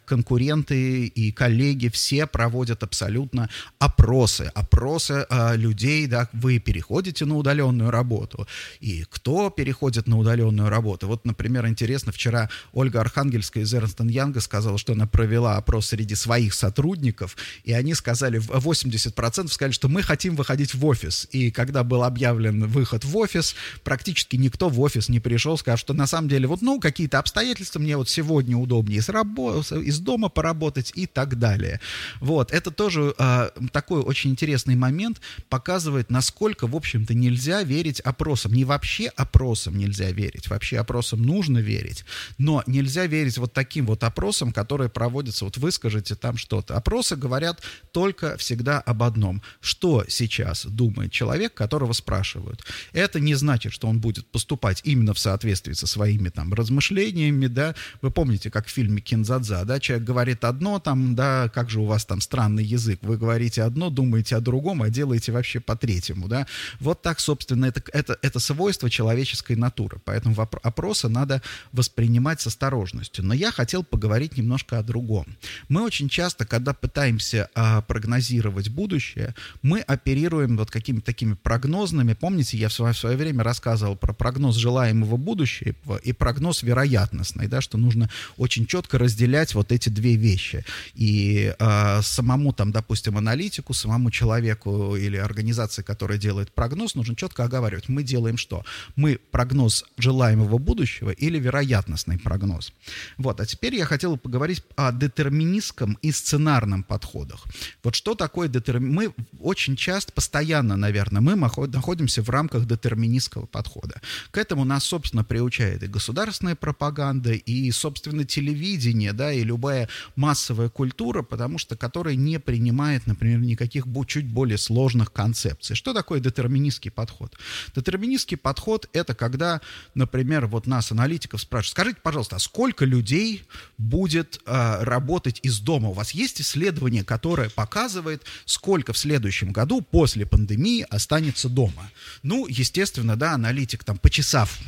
конкуренты 0.05 1.07
и 1.07 1.33
коллеги, 1.33 1.89
все 1.89 2.27
проводят 2.27 2.83
абсолютно 2.83 3.49
опросы. 3.79 4.51
Опросы 4.55 5.27
а, 5.29 5.55
людей, 5.55 6.07
да, 6.07 6.29
вы 6.33 6.59
переходите 6.59 7.25
на 7.25 7.37
удаленную 7.37 7.91
работу. 7.91 8.47
И 8.81 9.05
кто 9.11 9.51
переходит 9.51 10.07
на 10.13 10.19
удаленную 10.19 10.69
работу. 10.69 11.07
Вот, 11.09 11.25
например, 11.25 11.67
интересно, 11.67 12.13
вчера 12.13 12.51
Ольга 12.73 13.01
Архангельская 13.01 13.65
из 13.65 13.73
Эрнстон 13.73 14.09
Янга 14.09 14.41
сказала, 14.41 14.77
что 14.77 14.93
она 14.93 15.07
провела 15.07 15.57
опрос 15.57 15.87
среди 15.87 16.15
своих 16.15 16.53
сотрудников, 16.55 17.37
и 17.65 17.73
они 17.73 17.95
сказали, 17.95 18.39
80% 18.39 19.49
сказали, 19.49 19.73
что 19.73 19.89
мы 19.89 20.03
хотим 20.03 20.37
выходить 20.37 20.75
в 20.75 20.85
офис. 20.85 21.27
И 21.33 21.51
когда 21.51 21.83
был 21.83 22.05
объявлен 22.05 22.67
выход 22.67 23.05
в 23.05 23.17
офис, 23.17 23.57
практически 23.85 24.37
никто 24.37 24.69
в 24.69 24.81
офис 24.81 25.09
не 25.09 25.19
пришел, 25.19 25.57
сказав, 25.57 25.81
что 25.81 25.95
на 25.95 26.07
самом 26.07 26.29
деле 26.29 26.47
вот, 26.47 26.61
ну, 26.61 26.79
какие-то 26.79 27.19
обстоятельства, 27.19 27.79
мне 27.79 27.97
вот 27.97 28.09
сегодня 28.09 28.57
удобнее 28.57 28.99
из, 28.99 29.09
рабо- 29.09 29.63
из 29.83 29.99
дома 29.99 30.29
поработать 30.29 30.93
и 30.95 31.07
так 31.07 31.39
далее. 31.39 31.81
Вот, 32.21 32.53
это 32.53 32.71
тоже 32.71 33.15
э, 33.19 33.51
такой 33.73 34.01
очень 34.01 34.31
интересный 34.31 34.75
момент, 34.75 35.21
показывает, 35.49 36.11
насколько, 36.11 36.67
в 36.67 36.77
общем-то, 36.77 37.15
нельзя 37.15 37.63
верить 37.63 38.01
опросам. 38.01 38.53
Не 38.53 38.65
вообще 38.65 39.07
опросам 39.17 39.79
нельзя 39.79 40.02
нельзя 40.03 40.13
верить. 40.13 40.49
Вообще 40.49 40.79
опросам 40.79 41.23
нужно 41.23 41.59
верить, 41.59 42.05
но 42.39 42.63
нельзя 42.67 43.07
верить 43.07 43.39
вот 43.39 43.53
таким 43.53 43.87
вот 43.87 44.03
опросам, 44.05 44.53
которые 44.53 44.89
проводятся, 44.89 45.45
вот 45.45 45.57
выскажите 45.57 46.15
там 46.15 46.37
что-то. 46.37 46.77
Опросы 46.77 47.17
говорят 47.17 47.63
только 47.93 48.37
всегда 48.37 48.81
об 48.81 49.03
одном. 49.03 49.43
Что 49.61 50.05
сейчас 50.09 50.67
думает 50.67 51.13
человек, 51.13 51.55
которого 51.55 51.93
спрашивают? 51.93 52.65
Это 52.93 53.21
не 53.21 53.35
значит, 53.35 53.73
что 53.73 53.89
он 53.89 54.01
будет 54.01 54.27
поступать 54.27 54.81
именно 54.85 55.15
в 55.15 55.19
соответствии 55.19 55.75
со 55.75 55.87
своими 55.87 56.29
там 56.29 56.53
размышлениями, 56.53 57.47
да. 57.47 57.75
Вы 58.01 58.11
помните, 58.11 58.51
как 58.51 58.67
в 58.67 58.71
фильме 58.71 59.01
Кинзадза, 59.01 59.65
да, 59.65 59.81
человек 59.81 60.07
говорит 60.07 60.45
одно 60.45 60.79
там, 60.79 61.15
да, 61.15 61.49
как 61.49 61.71
же 61.71 61.81
у 61.81 61.85
вас 61.85 62.05
там 62.05 62.21
странный 62.21 62.65
язык, 62.65 63.01
вы 63.03 63.17
говорите 63.17 63.63
одно, 63.63 63.91
думаете 63.91 64.37
о 64.37 64.41
другом, 64.41 64.83
а 64.83 64.91
делаете 64.91 65.33
вообще 65.33 65.61
по 65.61 65.77
третьему, 65.77 66.29
да. 66.29 66.47
Вот 66.81 67.03
так, 67.03 67.21
собственно, 67.21 67.67
это, 67.67 67.83
это, 67.93 68.19
это 68.23 68.39
свойство 68.41 68.91
человеческой 68.91 69.57
натуры 69.57 69.92
культуры. 69.93 70.01
Поэтому 70.05 70.37
опросы 70.63 71.09
надо 71.09 71.43
воспринимать 71.73 72.41
с 72.41 72.47
осторожностью. 72.47 73.25
Но 73.25 73.35
я 73.35 73.51
хотел 73.51 73.85
поговорить 73.85 74.37
немножко 74.37 74.79
о 74.79 74.83
другом. 74.83 75.27
Мы 75.69 75.83
очень 75.83 76.09
часто, 76.09 76.45
когда 76.45 76.73
пытаемся 76.73 77.49
а, 77.55 77.81
прогнозировать 77.83 78.69
будущее, 78.69 79.35
мы 79.63 79.81
оперируем 79.81 80.57
вот 80.57 80.71
какими-то 80.71 81.07
такими 81.07 81.35
прогнозными. 81.35 82.15
Помните, 82.15 82.59
я 82.59 82.69
в 82.69 82.73
свое, 82.73 82.93
в 82.93 82.99
свое 82.99 83.17
время 83.17 83.45
рассказывал 83.45 83.97
про 83.97 84.13
прогноз 84.13 84.57
желаемого 84.57 85.17
будущего 85.17 85.97
и 86.05 86.13
прогноз 86.13 86.63
вероятностный, 86.63 87.49
да, 87.49 87.61
что 87.61 87.79
нужно 87.79 88.09
очень 88.37 88.67
четко 88.67 88.99
разделять 88.99 89.55
вот 89.55 89.73
эти 89.73 89.89
две 89.89 90.17
вещи. 90.17 90.65
И 90.95 91.55
а, 91.59 92.03
самому 92.03 92.53
там, 92.53 92.73
допустим, 92.73 93.19
аналитику, 93.19 93.75
самому 93.75 94.11
человеку 94.11 94.97
или 94.97 95.17
организации, 95.17 95.83
которая 95.83 96.19
делает 96.19 96.53
прогноз, 96.53 96.95
нужно 96.95 97.17
четко 97.17 97.45
оговаривать. 97.45 97.89
Мы 97.89 98.03
делаем 98.03 98.37
что? 98.37 98.65
Мы 98.97 99.19
прогноз 99.31 99.82
желаемого 99.97 100.59
будущего 100.59 101.11
или 101.11 101.39
вероятностный 101.39 102.19
прогноз. 102.19 102.73
Вот, 103.17 103.41
а 103.41 103.47
теперь 103.47 103.75
я 103.75 103.85
хотел 103.85 104.17
поговорить 104.19 104.63
о 104.77 104.93
детерминистском 104.93 105.99
и 106.03 106.13
сценарном 106.13 106.83
подходах. 106.83 107.45
Вот 107.83 107.95
что 107.95 108.15
такое 108.15 108.49
детерминизм? 108.49 108.95
Мы 108.95 109.15
очень 109.41 109.77
часто, 109.77 110.13
постоянно, 110.13 110.77
наверное, 110.77 111.23
мы 111.23 111.35
находимся 111.37 112.23
в 112.23 112.29
рамках 112.29 112.67
детерминистского 112.67 113.47
подхода. 113.47 114.01
К 114.31 114.39
этому 114.39 114.65
нас, 114.65 114.85
собственно, 114.85 115.25
приучает 115.25 115.83
и 115.83 115.87
государственная 115.87 116.57
пропаганда, 116.57 117.33
и, 117.33 117.71
собственно, 117.71 118.25
телевидение, 118.25 119.15
да, 119.15 119.33
и 119.33 119.43
любая 119.43 119.89
массовая 120.17 120.69
культура, 120.69 121.23
потому 121.23 121.59
что 121.59 121.77
которая 121.77 122.17
не 122.17 122.39
принимает, 122.39 123.07
например, 123.07 123.41
никаких 123.41 123.87
чуть 124.07 124.27
более 124.27 124.59
сложных 124.59 125.13
концепций. 125.13 125.75
Что 125.75 125.95
такое 125.95 126.21
детерминистский 126.21 126.91
подход? 126.91 127.35
Детерминистский 127.75 128.37
подход— 128.37 128.89
это 128.93 129.15
когда 129.15 129.62
например, 129.95 130.47
вот 130.47 130.67
нас, 130.67 130.93
аналитиков, 130.93 131.41
спрашивают, 131.41 131.71
скажите, 131.71 132.01
пожалуйста, 132.03 132.37
а 132.37 132.39
сколько 132.39 132.85
людей 132.85 133.45
будет 133.79 134.41
э, 134.47 134.83
работать 134.83 135.41
из 135.43 135.61
дома? 135.61 135.89
У 135.89 135.93
вас 135.93 136.13
есть 136.13 136.41
исследование, 136.41 137.05
которое 137.05 137.51
показывает, 137.51 138.25
сколько 138.45 138.93
в 138.93 138.99
следующем 138.99 139.53
году 139.53 139.81
после 139.81 140.27
пандемии 140.27 140.87
останется 140.89 141.49
дома? 141.49 141.91
Ну, 142.23 142.47
естественно, 142.47 143.17
да, 143.17 143.33
аналитик 143.33 143.85
там, 143.85 143.99
почесав 143.99 144.59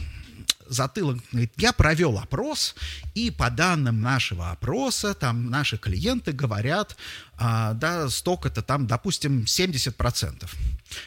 затылок, 0.67 1.19
говорит, 1.31 1.53
я 1.57 1.73
провел 1.73 2.19
опрос, 2.19 2.75
и 3.15 3.31
по 3.31 3.51
данным 3.51 4.01
нашего 4.01 4.51
опроса, 4.51 5.15
там 5.15 5.51
наши 5.51 5.77
клиенты 5.77 6.33
говорят, 6.33 6.97
а, 7.37 7.75
да, 7.75 8.09
столько-то 8.09 8.63
там, 8.63 8.87
допустим, 8.87 9.45
70%. 9.45 10.51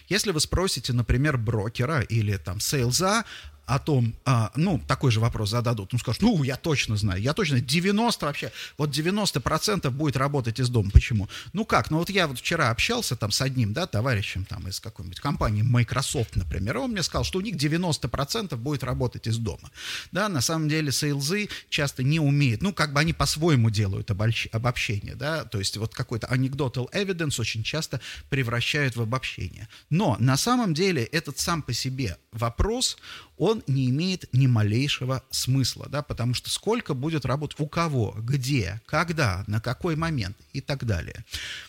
Если 0.09 0.31
вы 0.31 0.39
спросите, 0.39 0.93
например, 0.93 1.37
брокера 1.37 2.01
или 2.01 2.37
там 2.37 2.59
сейлза, 2.59 3.25
о 3.67 3.79
том, 3.79 4.15
а, 4.23 4.51
ну, 4.55 4.81
такой 4.87 5.11
же 5.11 5.19
вопрос 5.19 5.49
зададут, 5.49 5.91
ну, 5.91 5.99
скажут, 5.99 6.21
ну, 6.21 6.41
я 6.43 6.55
точно 6.55 6.95
знаю, 6.95 7.21
я 7.21 7.33
точно, 7.33 7.59
90 7.59 8.25
вообще, 8.25 8.51
вот 8.77 8.89
90% 8.89 9.89
будет 9.89 10.15
работать 10.15 10.61
из 10.61 10.69
дома. 10.69 10.89
Почему? 10.89 11.27
Ну, 11.51 11.65
как? 11.65 11.91
Ну, 11.91 11.97
вот 11.97 12.09
я 12.09 12.27
вот 12.27 12.39
вчера 12.39 12.69
общался 12.69 13.17
там 13.17 13.29
с 13.29 13.41
одним, 13.41 13.73
да, 13.73 13.85
товарищем 13.85 14.45
там 14.45 14.67
из 14.69 14.79
какой-нибудь 14.79 15.19
компании 15.19 15.63
Microsoft, 15.63 16.37
например, 16.37 16.77
он 16.77 16.91
мне 16.91 17.03
сказал, 17.03 17.25
что 17.25 17.39
у 17.39 17.41
них 17.41 17.55
90% 17.55 18.55
будет 18.55 18.83
работать 18.85 19.27
из 19.27 19.37
дома. 19.37 19.69
Да, 20.13 20.29
на 20.29 20.39
самом 20.39 20.69
деле 20.69 20.93
сейлзы 20.93 21.49
часто 21.69 22.03
не 22.03 22.21
умеют, 22.21 22.61
ну, 22.61 22.71
как 22.71 22.93
бы 22.93 23.01
они 23.01 23.11
по-своему 23.11 23.69
делают 23.69 24.11
обобщение, 24.11 25.15
да, 25.15 25.43
то 25.43 25.59
есть 25.59 25.75
вот 25.75 25.93
какой-то 25.93 26.27
anecdotal 26.27 26.89
evidence 26.93 27.41
очень 27.41 27.63
часто 27.63 27.99
превращают 28.29 28.95
в 28.95 29.01
обобщение. 29.01 29.67
Но 29.89 30.15
на 30.19 30.37
самом 30.37 30.73
деле 30.73 31.03
этот 31.03 31.37
сам 31.37 31.61
по 31.61 31.73
себе 31.73 32.17
вопрос, 32.31 32.97
он 33.37 33.63
не 33.67 33.89
имеет 33.89 34.31
ни 34.33 34.47
малейшего 34.47 35.23
смысла, 35.29 35.87
да, 35.89 36.01
потому 36.01 36.33
что 36.33 36.49
сколько 36.49 36.93
будет 36.93 37.25
работать 37.25 37.59
у 37.59 37.67
кого, 37.67 38.15
где, 38.19 38.81
когда, 38.85 39.43
на 39.47 39.61
какой 39.61 39.95
момент 39.95 40.37
и 40.53 40.61
так 40.61 40.85
далее. 40.85 41.23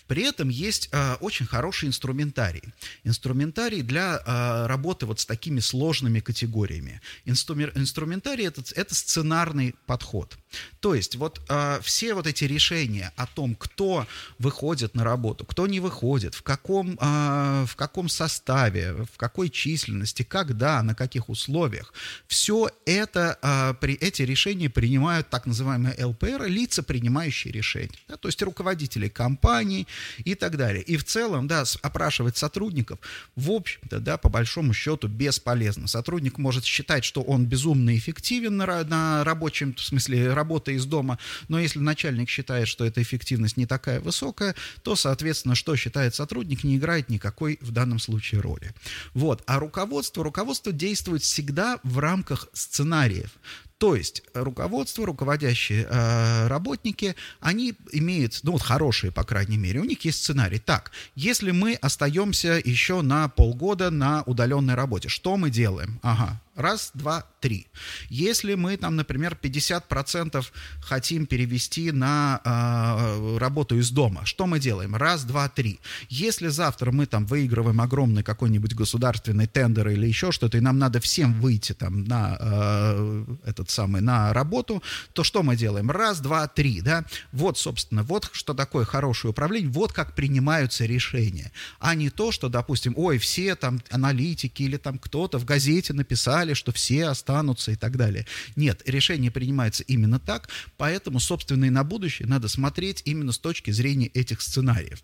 При 0.08 0.22
этом 0.22 0.48
есть 0.48 0.88
э, 0.90 1.14
очень 1.20 1.46
хороший 1.46 1.88
инструментарий. 1.88 2.62
Инструментарий 3.04 3.82
для 3.82 4.20
э, 4.24 4.66
работы 4.66 5.06
вот 5.06 5.20
с 5.20 5.26
такими 5.26 5.60
сложными 5.60 6.20
категориями. 6.20 7.00
Инструмер, 7.26 7.72
инструментарий 7.76 8.46
это, 8.46 8.62
это 8.74 8.94
сценарный 8.94 9.74
подход. 9.86 10.36
То 10.80 10.94
есть 10.94 11.16
вот 11.16 11.40
э, 11.48 11.80
все 11.82 12.14
вот 12.14 12.26
эти 12.26 12.44
решения 12.44 13.12
о 13.16 13.26
том, 13.26 13.54
кто 13.54 14.06
выходит 14.38 14.94
на 14.94 15.04
работу, 15.04 15.44
кто 15.44 15.66
не 15.66 15.80
выходит, 15.80 16.34
в 16.34 16.42
каком, 16.42 16.98
э, 17.00 17.64
в 17.66 17.76
каком 17.76 18.08
составе, 18.08 18.94
в 19.12 19.16
какой 19.18 19.50
численности, 19.50 20.22
когда, 20.22 20.82
на 20.82 20.94
каких 20.94 21.28
условиях, 21.28 21.92
все 22.26 22.70
это, 22.86 23.38
э, 23.42 23.74
при, 23.80 23.94
эти 23.94 24.22
решения 24.22 24.70
принимают 24.70 25.28
так 25.28 25.46
называемые 25.46 26.02
ЛПР, 26.02 26.46
лица, 26.46 26.82
принимающие 26.82 27.52
решения. 27.52 27.98
Да, 28.08 28.16
то 28.16 28.28
есть 28.28 28.40
руководители 28.42 29.08
компаний, 29.08 29.86
и 30.24 30.34
так 30.34 30.56
далее. 30.56 30.82
И 30.82 30.96
в 30.96 31.04
целом, 31.04 31.46
да, 31.46 31.64
опрашивать 31.82 32.36
сотрудников, 32.36 32.98
в 33.36 33.50
общем-то, 33.50 34.00
да, 34.00 34.16
по 34.16 34.28
большому 34.28 34.72
счету 34.72 35.08
бесполезно. 35.08 35.86
Сотрудник 35.86 36.38
может 36.38 36.64
считать, 36.64 37.04
что 37.04 37.22
он 37.22 37.46
безумно 37.46 37.96
эффективен 37.96 38.56
на, 38.56 38.84
на 38.84 39.24
рабочем, 39.24 39.74
в 39.74 39.80
смысле, 39.80 40.32
работа 40.32 40.72
из 40.72 40.84
дома, 40.84 41.18
но 41.48 41.58
если 41.58 41.78
начальник 41.78 42.28
считает, 42.28 42.68
что 42.68 42.84
эта 42.84 43.02
эффективность 43.02 43.56
не 43.56 43.66
такая 43.66 44.00
высокая, 44.00 44.54
то, 44.82 44.96
соответственно, 44.96 45.54
что 45.54 45.76
считает 45.76 46.14
сотрудник, 46.14 46.64
не 46.64 46.76
играет 46.76 47.08
никакой 47.08 47.58
в 47.60 47.70
данном 47.70 47.98
случае 47.98 48.40
роли. 48.40 48.74
Вот. 49.14 49.42
А 49.46 49.58
руководство, 49.58 50.24
руководство 50.24 50.72
действует 50.72 51.22
всегда 51.22 51.80
в 51.82 51.98
рамках 51.98 52.48
сценариев. 52.52 53.30
То 53.78 53.94
есть 53.94 54.22
руководство, 54.34 55.06
руководящие 55.06 55.86
э, 55.88 56.48
работники, 56.48 57.14
они 57.38 57.74
имеют, 57.92 58.40
ну 58.42 58.52
вот 58.52 58.62
хорошие, 58.62 59.12
по 59.12 59.22
крайней 59.22 59.56
мере, 59.56 59.80
у 59.80 59.84
них 59.84 60.04
есть 60.04 60.22
сценарий. 60.22 60.58
Так, 60.58 60.90
если 61.14 61.52
мы 61.52 61.74
остаемся 61.74 62.60
еще 62.64 63.02
на 63.02 63.28
полгода 63.28 63.90
на 63.90 64.24
удаленной 64.24 64.74
работе, 64.74 65.08
что 65.08 65.36
мы 65.36 65.50
делаем? 65.50 66.00
Ага, 66.02 66.40
Раз, 66.58 66.90
два, 66.92 67.24
три. 67.40 67.68
Если 68.08 68.54
мы 68.54 68.76
там, 68.76 68.96
например, 68.96 69.38
50% 69.40 70.44
хотим 70.80 71.26
перевести 71.26 71.92
на 71.92 72.40
э, 72.44 73.38
работу 73.38 73.78
из 73.78 73.90
дома, 73.90 74.26
что 74.26 74.46
мы 74.46 74.58
делаем? 74.58 74.96
Раз, 74.96 75.22
два, 75.22 75.48
три. 75.48 75.78
Если 76.08 76.48
завтра 76.48 76.90
мы 76.90 77.06
там 77.06 77.26
выигрываем 77.26 77.80
огромный 77.80 78.24
какой-нибудь 78.24 78.74
государственный 78.74 79.46
тендер 79.46 79.88
или 79.88 80.08
еще 80.08 80.32
что-то, 80.32 80.58
и 80.58 80.60
нам 80.60 80.78
надо 80.78 81.00
всем 81.00 81.40
выйти 81.40 81.74
там 81.74 82.02
на 82.04 82.36
э, 82.40 83.24
этот 83.44 83.70
самый, 83.70 84.00
на 84.00 84.32
работу, 84.32 84.82
то 85.12 85.22
что 85.22 85.44
мы 85.44 85.54
делаем? 85.54 85.92
Раз, 85.92 86.18
два, 86.20 86.48
три, 86.48 86.80
да? 86.80 87.04
Вот, 87.30 87.56
собственно, 87.56 88.02
вот 88.02 88.30
что 88.32 88.52
такое 88.52 88.84
хорошее 88.84 89.30
управление, 89.30 89.70
вот 89.70 89.92
как 89.92 90.16
принимаются 90.16 90.86
решения, 90.86 91.52
а 91.78 91.94
не 91.94 92.10
то, 92.10 92.32
что, 92.32 92.48
допустим, 92.48 92.94
ой, 92.96 93.18
все 93.18 93.54
там 93.54 93.80
аналитики 93.90 94.64
или 94.64 94.76
там 94.76 94.98
кто-то 94.98 95.38
в 95.38 95.44
газете 95.44 95.92
написали, 95.92 96.47
что 96.54 96.72
все 96.72 97.06
останутся 97.06 97.72
и 97.72 97.76
так 97.76 97.96
далее. 97.96 98.26
Нет, 98.56 98.82
решение 98.86 99.30
принимается 99.30 99.82
именно 99.84 100.18
так, 100.18 100.48
поэтому, 100.76 101.20
собственно, 101.20 101.66
и 101.66 101.70
на 101.70 101.84
будущее 101.84 102.28
надо 102.28 102.48
смотреть 102.48 103.02
именно 103.04 103.32
с 103.32 103.38
точки 103.38 103.70
зрения 103.70 104.08
этих 104.08 104.40
сценариев. 104.40 105.02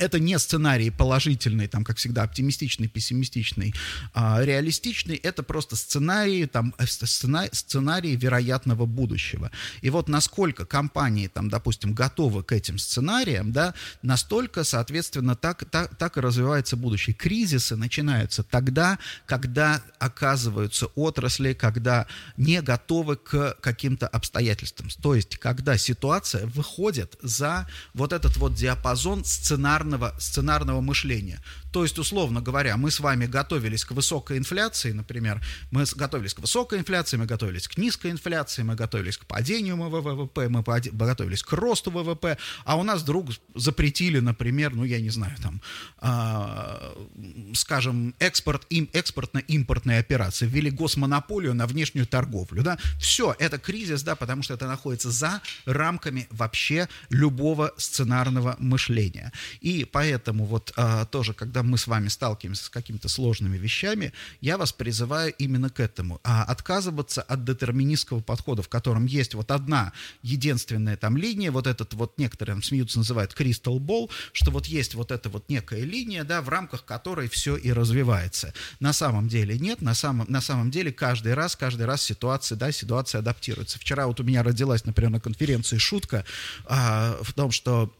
Это 0.00 0.18
не 0.18 0.38
сценарий 0.38 0.90
положительный, 0.90 1.68
там, 1.68 1.84
как 1.84 1.98
всегда, 1.98 2.22
оптимистичный, 2.22 2.88
пессимистичный, 2.88 3.74
а 4.14 4.42
реалистичный. 4.42 5.16
Это 5.16 5.42
просто 5.42 5.76
сценарии, 5.76 6.46
там, 6.46 6.74
э, 6.78 6.86
сценарий, 6.86 7.50
сценарии 7.52 8.16
вероятного 8.16 8.86
будущего. 8.86 9.50
И 9.82 9.90
вот 9.90 10.08
насколько 10.08 10.64
компании, 10.64 11.28
там, 11.28 11.50
допустим, 11.50 11.92
готовы 11.92 12.42
к 12.42 12.52
этим 12.52 12.78
сценариям, 12.78 13.52
да, 13.52 13.74
настолько, 14.02 14.64
соответственно, 14.64 15.36
так, 15.36 15.64
так, 15.70 15.94
так 15.96 16.16
и 16.16 16.20
развивается 16.20 16.76
будущее. 16.76 17.14
Кризисы 17.14 17.76
начинаются 17.76 18.42
тогда, 18.42 18.98
когда 19.26 19.82
оказываются 19.98 20.86
отрасли, 20.94 21.52
когда 21.52 22.06
не 22.36 22.62
готовы 22.62 23.16
к 23.16 23.56
каким-то 23.60 24.08
обстоятельствам. 24.08 24.88
То 25.02 25.14
есть, 25.14 25.36
когда 25.36 25.76
ситуация 25.76 26.46
выходит 26.46 27.16
за 27.22 27.68
вот 27.92 28.12
этот 28.12 28.36
вот 28.38 28.54
диапазон 28.54 29.24
сценария 29.24 29.70
сценарного, 29.90 30.14
сценарного 30.18 30.80
мышления. 30.80 31.40
То 31.72 31.82
есть, 31.82 31.98
условно 31.98 32.40
говоря, 32.40 32.76
мы 32.76 32.90
с 32.90 33.00
вами 33.00 33.26
готовились 33.26 33.84
к 33.84 33.92
высокой 33.92 34.38
инфляции, 34.38 34.92
например, 34.92 35.40
мы 35.70 35.84
готовились 35.96 36.34
к 36.34 36.40
высокой 36.40 36.78
инфляции, 36.78 37.16
мы 37.16 37.26
готовились 37.26 37.68
к 37.68 37.78
низкой 37.78 38.10
инфляции, 38.10 38.62
мы 38.62 38.74
готовились 38.74 39.16
к 39.16 39.24
падению 39.26 39.76
ВВП, 39.76 40.48
мы 40.48 40.62
готовились 40.62 41.42
к 41.42 41.52
росту 41.52 41.90
ВВП, 41.90 42.36
а 42.64 42.76
у 42.76 42.82
нас 42.82 43.02
вдруг 43.02 43.30
запретили, 43.54 44.20
например, 44.20 44.74
ну, 44.74 44.84
я 44.84 45.00
не 45.00 45.10
знаю, 45.10 45.36
там, 45.42 45.60
э, 46.02 47.54
скажем, 47.54 48.14
экспорт, 48.18 48.66
им, 48.70 48.88
экспортно-импортные 48.92 50.00
операции, 50.00 50.46
ввели 50.46 50.70
госмонополию 50.70 51.54
на 51.54 51.66
внешнюю 51.66 52.06
торговлю, 52.06 52.62
да, 52.62 52.78
все, 52.98 53.34
это 53.38 53.58
кризис, 53.58 54.02
да, 54.02 54.14
потому 54.14 54.42
что 54.42 54.54
это 54.54 54.66
находится 54.66 55.10
за 55.10 55.40
рамками 55.66 56.26
вообще 56.30 56.88
любого 57.10 57.72
сценарного 57.76 58.56
мышления. 58.58 59.32
И 59.60 59.69
поэтому 59.90 60.44
вот 60.44 60.72
э, 60.76 61.06
тоже, 61.10 61.34
когда 61.34 61.62
мы 61.62 61.78
с 61.78 61.86
вами 61.86 62.08
сталкиваемся 62.08 62.64
с 62.64 62.68
какими-то 62.68 63.08
сложными 63.08 63.58
вещами, 63.58 64.12
я 64.40 64.56
вас 64.56 64.72
призываю 64.72 65.32
именно 65.38 65.70
к 65.70 65.80
этому. 65.80 66.20
А 66.24 66.44
отказываться 66.44 67.22
от 67.22 67.44
детерминистского 67.44 68.20
подхода, 68.20 68.62
в 68.62 68.68
котором 68.68 69.06
есть 69.06 69.34
вот 69.34 69.50
одна 69.50 69.92
единственная 70.22 70.96
там 70.96 71.16
линия, 71.16 71.50
вот 71.50 71.66
этот 71.66 71.94
вот 71.94 72.18
некоторые 72.18 72.60
смеются, 72.62 72.98
называют 72.98 73.34
crystal 73.38 73.78
ball, 73.78 74.10
что 74.32 74.50
вот 74.50 74.66
есть 74.66 74.94
вот 74.94 75.10
эта 75.10 75.28
вот 75.28 75.48
некая 75.48 75.82
линия, 75.84 76.24
да, 76.24 76.42
в 76.42 76.48
рамках 76.48 76.84
которой 76.84 77.28
все 77.28 77.56
и 77.56 77.72
развивается. 77.72 78.52
На 78.80 78.92
самом 78.92 79.28
деле 79.28 79.58
нет, 79.58 79.82
на 79.82 79.94
самом, 79.94 80.26
на 80.30 80.40
самом 80.40 80.70
деле 80.70 80.92
каждый 80.92 81.34
раз, 81.34 81.56
каждый 81.56 81.86
раз 81.86 82.02
ситуация, 82.02 82.56
да, 82.56 82.72
ситуация 82.72 83.20
адаптируется. 83.20 83.78
Вчера 83.78 84.06
вот 84.06 84.20
у 84.20 84.24
меня 84.24 84.42
родилась, 84.42 84.84
например, 84.84 85.10
на 85.10 85.20
конференции 85.20 85.78
шутка 85.78 86.24
а, 86.66 87.18
в 87.22 87.32
том, 87.32 87.50
что 87.50 87.92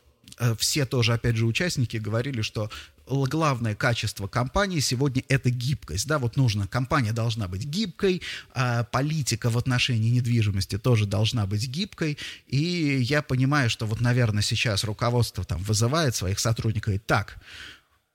все 0.58 0.86
тоже, 0.86 1.12
опять 1.12 1.36
же, 1.36 1.46
участники 1.46 1.96
говорили, 1.96 2.42
что 2.42 2.70
главное 3.06 3.74
качество 3.74 4.26
компании 4.28 4.80
сегодня 4.80 5.22
это 5.28 5.50
гибкость. 5.50 6.06
Да, 6.06 6.18
вот 6.18 6.36
нужно, 6.36 6.66
компания 6.66 7.12
должна 7.12 7.48
быть 7.48 7.64
гибкой, 7.64 8.22
а 8.54 8.84
политика 8.84 9.50
в 9.50 9.58
отношении 9.58 10.10
недвижимости 10.10 10.78
тоже 10.78 11.06
должна 11.06 11.46
быть 11.46 11.66
гибкой. 11.68 12.18
И 12.46 13.00
я 13.02 13.22
понимаю, 13.22 13.68
что 13.68 13.86
вот, 13.86 14.00
наверное, 14.00 14.42
сейчас 14.42 14.84
руководство 14.84 15.44
там 15.44 15.62
вызывает 15.62 16.14
своих 16.14 16.38
сотрудников 16.38 16.94
и 16.94 16.98
так, 16.98 17.38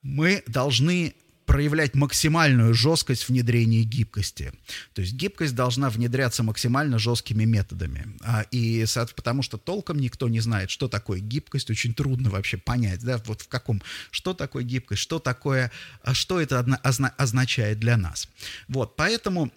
мы 0.02 0.44
должны 0.48 1.16
проявлять 1.46 1.96
максимальную 1.96 2.74
жесткость 2.74 3.24
в 3.24 3.30
внедрении 3.30 3.84
гибкости. 3.84 4.52
То 4.94 5.02
есть 5.02 5.14
гибкость 5.14 5.56
должна 5.56 5.90
внедряться 5.90 6.44
максимально 6.44 7.00
жесткими 7.00 7.46
методами. 7.46 8.08
А, 8.22 8.46
и 8.52 8.86
потому 9.16 9.42
что 9.42 9.58
толком 9.58 10.00
никто 10.00 10.28
не 10.28 10.40
знает, 10.40 10.70
что 10.70 10.88
такое 10.88 11.20
гибкость, 11.20 11.70
очень 11.70 11.94
трудно 11.94 12.30
вообще 12.30 12.58
понять, 12.58 13.04
да, 13.04 13.22
вот 13.26 13.42
в 13.42 13.48
каком, 13.48 13.82
что 14.12 14.34
такое 14.34 14.64
гибкость, 14.64 15.02
что 15.02 15.20
такое, 15.20 15.72
а 16.02 16.14
что 16.14 16.42
это 16.42 16.60
означает 17.18 17.80
для 17.80 17.98
нас. 17.98 18.28
Вот, 18.68 18.96
поэтому 18.96 19.52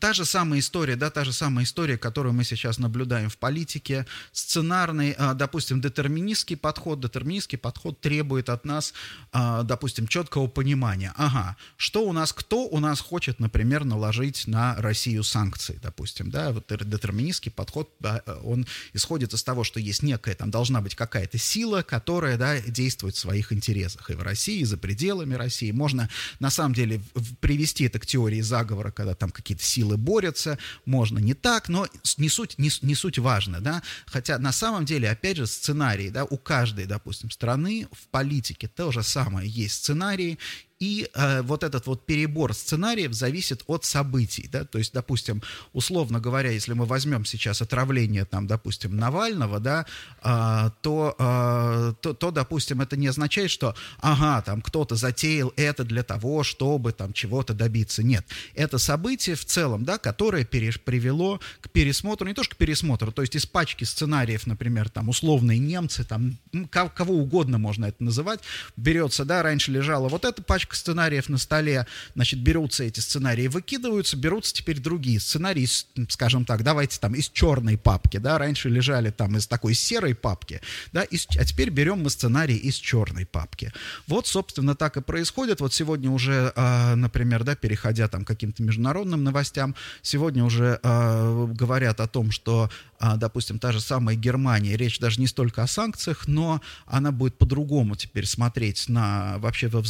та 0.00 0.12
же 0.12 0.24
самая 0.24 0.60
история, 0.60 0.96
да, 0.96 1.10
та 1.10 1.24
же 1.24 1.32
самая 1.32 1.64
история, 1.64 1.98
которую 1.98 2.32
мы 2.32 2.44
сейчас 2.44 2.78
наблюдаем 2.78 3.28
в 3.28 3.38
политике, 3.38 4.06
сценарный, 4.32 5.14
а, 5.18 5.34
допустим, 5.34 5.80
детерминистский 5.80 6.56
подход, 6.56 7.00
детерминистский 7.00 7.58
подход 7.58 8.00
требует 8.00 8.48
от 8.48 8.64
нас, 8.64 8.92
а, 9.32 9.62
допустим, 9.62 10.06
четкого 10.06 10.46
понимания, 10.46 11.12
ага, 11.16 11.56
что 11.76 12.06
у 12.06 12.12
нас, 12.12 12.32
кто 12.32 12.66
у 12.66 12.78
нас 12.78 13.00
хочет, 13.00 13.40
например, 13.40 13.84
наложить 13.84 14.46
на 14.46 14.74
Россию 14.76 15.24
санкции, 15.24 15.78
допустим, 15.82 16.30
да, 16.30 16.52
вот 16.52 16.66
детерминистский 16.68 17.50
подход, 17.50 17.90
да, 18.00 18.22
он 18.42 18.66
исходит 18.92 19.32
из 19.32 19.42
того, 19.42 19.64
что 19.64 19.80
есть 19.80 20.02
некая, 20.02 20.34
там 20.34 20.50
должна 20.50 20.80
быть 20.80 20.94
какая-то 20.94 21.38
сила, 21.38 21.82
которая, 21.82 22.36
да, 22.36 22.60
действует 22.60 23.14
в 23.14 23.18
своих 23.18 23.52
интересах 23.52 24.10
и 24.10 24.14
в 24.14 24.22
России, 24.22 24.60
и 24.60 24.64
за 24.64 24.76
пределами 24.76 25.34
России. 25.34 25.70
Можно, 25.70 26.08
на 26.40 26.50
самом 26.50 26.74
деле, 26.74 27.00
привести 27.40 27.84
это 27.84 27.98
к 27.98 28.06
теории 28.06 28.40
заговора, 28.40 28.90
когда 28.90 29.14
там 29.14 29.30
какие-то 29.46 29.64
силы 29.64 29.96
борются, 29.96 30.58
можно 30.84 31.20
не 31.20 31.34
так, 31.34 31.68
но 31.68 31.86
не 32.16 32.28
суть, 32.28 32.58
не, 32.58 32.68
не 32.82 32.96
суть 32.96 33.18
важно, 33.18 33.60
да, 33.60 33.80
хотя 34.06 34.38
на 34.38 34.50
самом 34.50 34.84
деле, 34.84 35.08
опять 35.08 35.36
же, 35.36 35.46
сценарий, 35.46 36.10
да, 36.10 36.24
у 36.24 36.36
каждой, 36.36 36.86
допустим, 36.86 37.30
страны 37.30 37.86
в 37.92 38.08
политике 38.08 38.66
то 38.66 38.90
же 38.90 39.04
самое 39.04 39.48
есть 39.48 39.76
сценарии, 39.76 40.38
и 40.78 41.08
э, 41.14 41.42
вот 41.42 41.64
этот 41.64 41.86
вот 41.86 42.04
перебор 42.04 42.52
сценариев 42.52 43.14
зависит 43.14 43.62
от 43.66 43.84
событий, 43.84 44.48
да, 44.52 44.64
то 44.64 44.78
есть, 44.78 44.92
допустим, 44.92 45.42
условно 45.72 46.20
говоря, 46.20 46.50
если 46.50 46.74
мы 46.74 46.84
возьмем 46.84 47.24
сейчас 47.24 47.62
отравление, 47.62 48.26
там, 48.26 48.46
допустим, 48.46 48.96
Навального, 48.96 49.58
да, 49.58 49.86
э, 50.22 50.70
то, 50.82 51.16
э, 51.18 51.94
то, 52.02 52.12
то, 52.12 52.30
допустим, 52.30 52.82
это 52.82 52.96
не 52.96 53.06
означает, 53.06 53.50
что, 53.50 53.74
ага, 54.00 54.42
там, 54.42 54.60
кто-то 54.60 54.96
затеял 54.96 55.52
это 55.56 55.82
для 55.82 56.02
того, 56.02 56.42
чтобы 56.42 56.92
там 56.92 57.14
чего-то 57.14 57.54
добиться, 57.54 58.02
нет, 58.02 58.26
это 58.54 58.76
событие 58.76 59.34
в 59.34 59.46
целом, 59.46 59.84
да, 59.84 59.96
которое 59.96 60.44
переш, 60.44 60.78
привело 60.78 61.40
к 61.62 61.70
пересмотру, 61.70 62.28
не 62.28 62.34
то 62.34 62.42
что 62.42 62.54
к 62.54 62.58
пересмотру, 62.58 63.12
то 63.12 63.22
есть 63.22 63.34
из 63.34 63.46
пачки 63.46 63.84
сценариев, 63.84 64.46
например, 64.46 64.90
там, 64.90 65.08
условные 65.08 65.58
немцы, 65.58 66.04
там, 66.04 66.36
кого 66.70 67.14
угодно 67.14 67.56
можно 67.56 67.86
это 67.86 68.04
называть, 68.04 68.40
берется, 68.76 69.24
да, 69.24 69.42
раньше 69.42 69.72
лежала 69.72 70.10
вот 70.10 70.26
эта 70.26 70.42
пачка 70.42 70.65
пачка 70.66 70.76
сценариев 70.76 71.28
на 71.28 71.38
столе, 71.38 71.86
значит, 72.14 72.40
берутся 72.40 72.84
эти 72.84 73.00
сценарии, 73.00 73.46
выкидываются, 73.46 74.16
берутся 74.16 74.54
теперь 74.54 74.80
другие 74.80 75.20
сценарии, 75.20 75.66
скажем 76.08 76.44
так, 76.44 76.62
давайте 76.62 76.98
там 76.98 77.14
из 77.14 77.28
черной 77.28 77.78
папки, 77.78 78.18
да, 78.18 78.38
раньше 78.38 78.68
лежали 78.68 79.10
там 79.10 79.36
из 79.36 79.46
такой 79.46 79.74
серой 79.74 80.14
папки, 80.14 80.60
да, 80.92 81.02
из, 81.02 81.26
а 81.38 81.44
теперь 81.44 81.70
берем 81.70 82.02
мы 82.02 82.10
сценарий 82.10 82.56
из 82.56 82.74
черной 82.74 83.26
папки. 83.26 83.72
Вот, 84.06 84.26
собственно, 84.26 84.74
так 84.74 84.96
и 84.96 85.00
происходит. 85.00 85.60
Вот 85.60 85.72
сегодня 85.72 86.10
уже, 86.10 86.52
э, 86.54 86.94
например, 86.94 87.44
да, 87.44 87.54
переходя 87.54 88.08
там 88.08 88.24
к 88.24 88.28
каким-то 88.28 88.62
международным 88.62 89.22
новостям, 89.22 89.74
сегодня 90.02 90.44
уже 90.44 90.80
э, 90.82 91.46
говорят 91.54 92.00
о 92.00 92.06
том, 92.06 92.30
что 92.30 92.70
а, 92.98 93.16
допустим, 93.16 93.58
та 93.58 93.72
же 93.72 93.80
самая 93.80 94.16
Германия, 94.16 94.76
речь 94.76 94.98
даже 94.98 95.20
не 95.20 95.26
столько 95.26 95.62
о 95.62 95.66
санкциях, 95.66 96.26
но 96.26 96.60
она 96.86 97.12
будет 97.12 97.36
по-другому 97.36 97.94
теперь 97.96 98.26
смотреть 98.26 98.88
на 98.88 99.38
вообще 99.38 99.68
во 99.68 99.80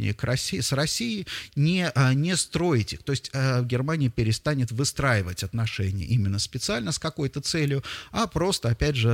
взаимоотношения 0.00 0.14
к 0.14 0.24
России, 0.24 0.60
с 0.60 0.72
Россией, 0.72 1.26
не, 1.56 1.88
а, 1.88 2.14
не 2.14 2.36
строить 2.36 2.92
их. 2.92 3.02
То 3.02 3.12
есть 3.12 3.30
а, 3.34 3.62
Германия 3.62 4.08
перестанет 4.08 4.72
выстраивать 4.72 5.42
отношения 5.42 6.04
именно 6.04 6.38
специально 6.38 6.92
с 6.92 6.98
какой-то 6.98 7.40
целью, 7.40 7.82
а 8.12 8.26
просто, 8.26 8.70
опять 8.70 8.96
же, 8.96 9.10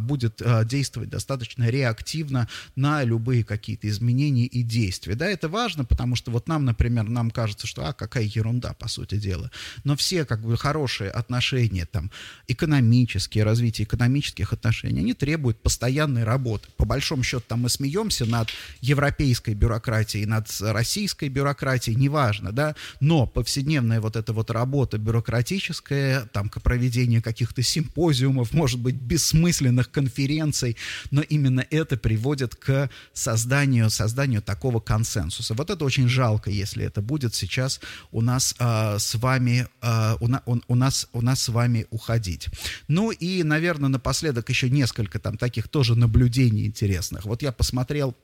будет 0.00 0.42
действовать 0.64 1.10
достаточно 1.10 1.68
реактивно 1.68 2.48
на 2.76 3.04
любые 3.04 3.44
какие-то 3.44 3.88
изменения 3.88 4.46
и 4.46 4.62
действия. 4.62 5.14
Да, 5.14 5.26
это 5.26 5.48
важно, 5.48 5.84
потому 5.84 6.16
что 6.16 6.30
вот 6.30 6.48
нам, 6.48 6.64
например, 6.64 7.04
нам 7.08 7.30
кажется, 7.30 7.66
что, 7.66 7.86
а, 7.86 7.92
какая 7.92 8.24
ерунда, 8.24 8.74
по 8.74 8.88
сути 8.88 9.16
дела. 9.16 9.50
Но 9.84 9.96
все 9.96 10.24
как 10.24 10.40
бы 10.40 10.56
хорошие 10.56 11.10
отношения 11.10 11.86
там 11.86 12.10
экономические, 12.48 13.44
развитие 13.44 13.84
экономических 13.84 14.52
отношений, 14.52 15.00
они 15.00 15.14
требуют 15.14 15.62
постоянной 15.62 16.24
работы. 16.24 16.68
По 16.76 16.84
большому 16.84 17.22
счету, 17.22 17.44
там 17.48 17.62
мы 17.62 17.68
смеемся 17.68 18.26
над 18.26 18.48
европейской 18.80 19.54
бюрократией, 19.54 19.87
бюрократией, 19.88 20.26
над 20.26 20.48
российской 20.60 21.28
бюрократией, 21.28 21.96
неважно, 21.96 22.52
да, 22.52 22.74
но 23.00 23.26
повседневная 23.26 24.00
вот 24.00 24.16
эта 24.16 24.32
вот 24.32 24.50
работа 24.50 24.98
бюрократическая, 24.98 26.26
там, 26.32 26.48
к 26.48 26.60
проведению 26.60 27.22
каких-то 27.22 27.62
симпозиумов, 27.62 28.52
может 28.52 28.80
быть, 28.80 28.96
бессмысленных 28.96 29.90
конференций, 29.90 30.76
но 31.10 31.22
именно 31.22 31.64
это 31.70 31.96
приводит 31.96 32.54
к 32.54 32.90
созданию, 33.12 33.90
созданию 33.90 34.42
такого 34.42 34.80
консенсуса. 34.80 35.54
Вот 35.54 35.70
это 35.70 35.84
очень 35.84 36.08
жалко, 36.08 36.50
если 36.50 36.84
это 36.84 37.00
будет 37.00 37.34
сейчас 37.34 37.80
у 38.12 38.20
нас 38.20 38.54
э, 38.58 38.98
с 38.98 39.14
вами, 39.14 39.66
э, 39.82 40.16
у, 40.20 40.28
на, 40.28 40.42
у, 40.46 40.58
у, 40.68 40.74
нас, 40.74 41.08
у 41.12 41.22
нас 41.22 41.42
с 41.42 41.48
вами 41.48 41.86
уходить. 41.90 42.48
Ну 42.88 43.10
и, 43.10 43.42
наверное, 43.42 43.88
напоследок 43.88 44.48
еще 44.50 44.68
несколько 44.70 45.18
там 45.18 45.36
таких 45.36 45.68
тоже 45.68 45.94
наблюдений 45.94 46.66
интересных. 46.66 47.24
Вот 47.24 47.42
я 47.42 47.52
посмотрел 47.52 48.14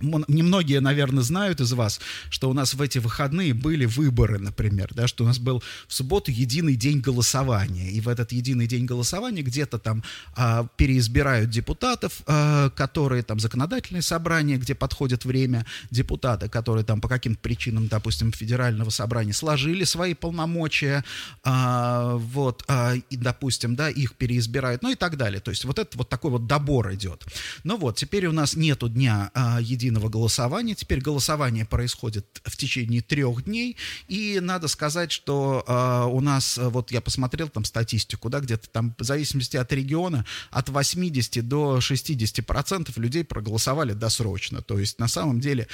Немногие, 0.00 0.80
наверное, 0.80 1.22
знают 1.22 1.60
из 1.60 1.72
вас, 1.72 2.00
что 2.28 2.50
у 2.50 2.52
нас 2.52 2.74
в 2.74 2.82
эти 2.82 2.98
выходные 2.98 3.54
были 3.54 3.84
выборы, 3.84 4.38
например, 4.40 4.90
да, 4.92 5.06
что 5.06 5.22
у 5.22 5.26
нас 5.26 5.38
был 5.38 5.62
в 5.86 5.94
субботу 5.94 6.32
единый 6.32 6.74
день 6.74 7.00
голосования, 7.00 7.90
и 7.90 8.00
в 8.00 8.08
этот 8.08 8.32
единый 8.32 8.66
день 8.66 8.86
голосования 8.86 9.42
где-то 9.42 9.78
там 9.78 10.02
а, 10.36 10.66
переизбирают 10.76 11.50
депутатов, 11.50 12.22
а, 12.26 12.70
которые 12.70 13.22
там 13.22 13.38
законодательные 13.38 14.02
собрания, 14.02 14.56
где 14.56 14.74
подходит 14.74 15.24
время, 15.24 15.64
депутаты, 15.92 16.48
которые 16.48 16.84
там 16.84 17.00
по 17.00 17.08
каким-то 17.08 17.40
причинам, 17.40 17.86
допустим, 17.86 18.32
федерального 18.32 18.90
собрания 18.90 19.32
сложили 19.32 19.84
свои 19.84 20.14
полномочия, 20.14 21.04
а, 21.44 22.16
вот, 22.16 22.64
а, 22.66 22.94
и, 22.94 23.16
допустим, 23.16 23.76
да, 23.76 23.88
их 23.88 24.14
переизбирают, 24.14 24.82
ну 24.82 24.90
и 24.90 24.96
так 24.96 25.16
далее. 25.16 25.40
То 25.40 25.52
есть 25.52 25.64
вот 25.64 25.78
это 25.78 25.96
вот 25.96 26.08
такой 26.08 26.32
вот 26.32 26.48
добор 26.48 26.92
идет. 26.94 27.24
Ну 27.62 27.76
вот, 27.76 27.96
теперь 27.96 28.26
у 28.26 28.32
нас 28.32 28.56
нету 28.56 28.88
дня 28.88 29.30
а, 29.34 29.60
единого 29.60 29.83
единого 29.84 30.08
голосования. 30.08 30.74
Теперь 30.74 31.00
голосование 31.00 31.64
происходит 31.64 32.40
в 32.44 32.56
течение 32.56 33.02
трех 33.02 33.44
дней, 33.44 33.76
и 34.08 34.38
надо 34.40 34.68
сказать, 34.68 35.12
что 35.12 35.64
э, 35.66 36.08
у 36.10 36.20
нас, 36.20 36.58
вот 36.58 36.90
я 36.90 37.00
посмотрел 37.00 37.48
там 37.48 37.64
статистику, 37.64 38.30
да, 38.30 38.40
где-то 38.40 38.68
там 38.70 38.94
в 38.98 39.04
зависимости 39.04 39.56
от 39.56 39.72
региона 39.72 40.24
от 40.50 40.68
80 40.68 41.46
до 41.46 41.80
60 41.80 42.46
процентов 42.46 42.96
людей 42.96 43.24
проголосовали 43.24 43.92
досрочно. 43.92 44.62
То 44.62 44.78
есть 44.78 44.98
на 44.98 45.08
самом 45.08 45.40
деле 45.40 45.68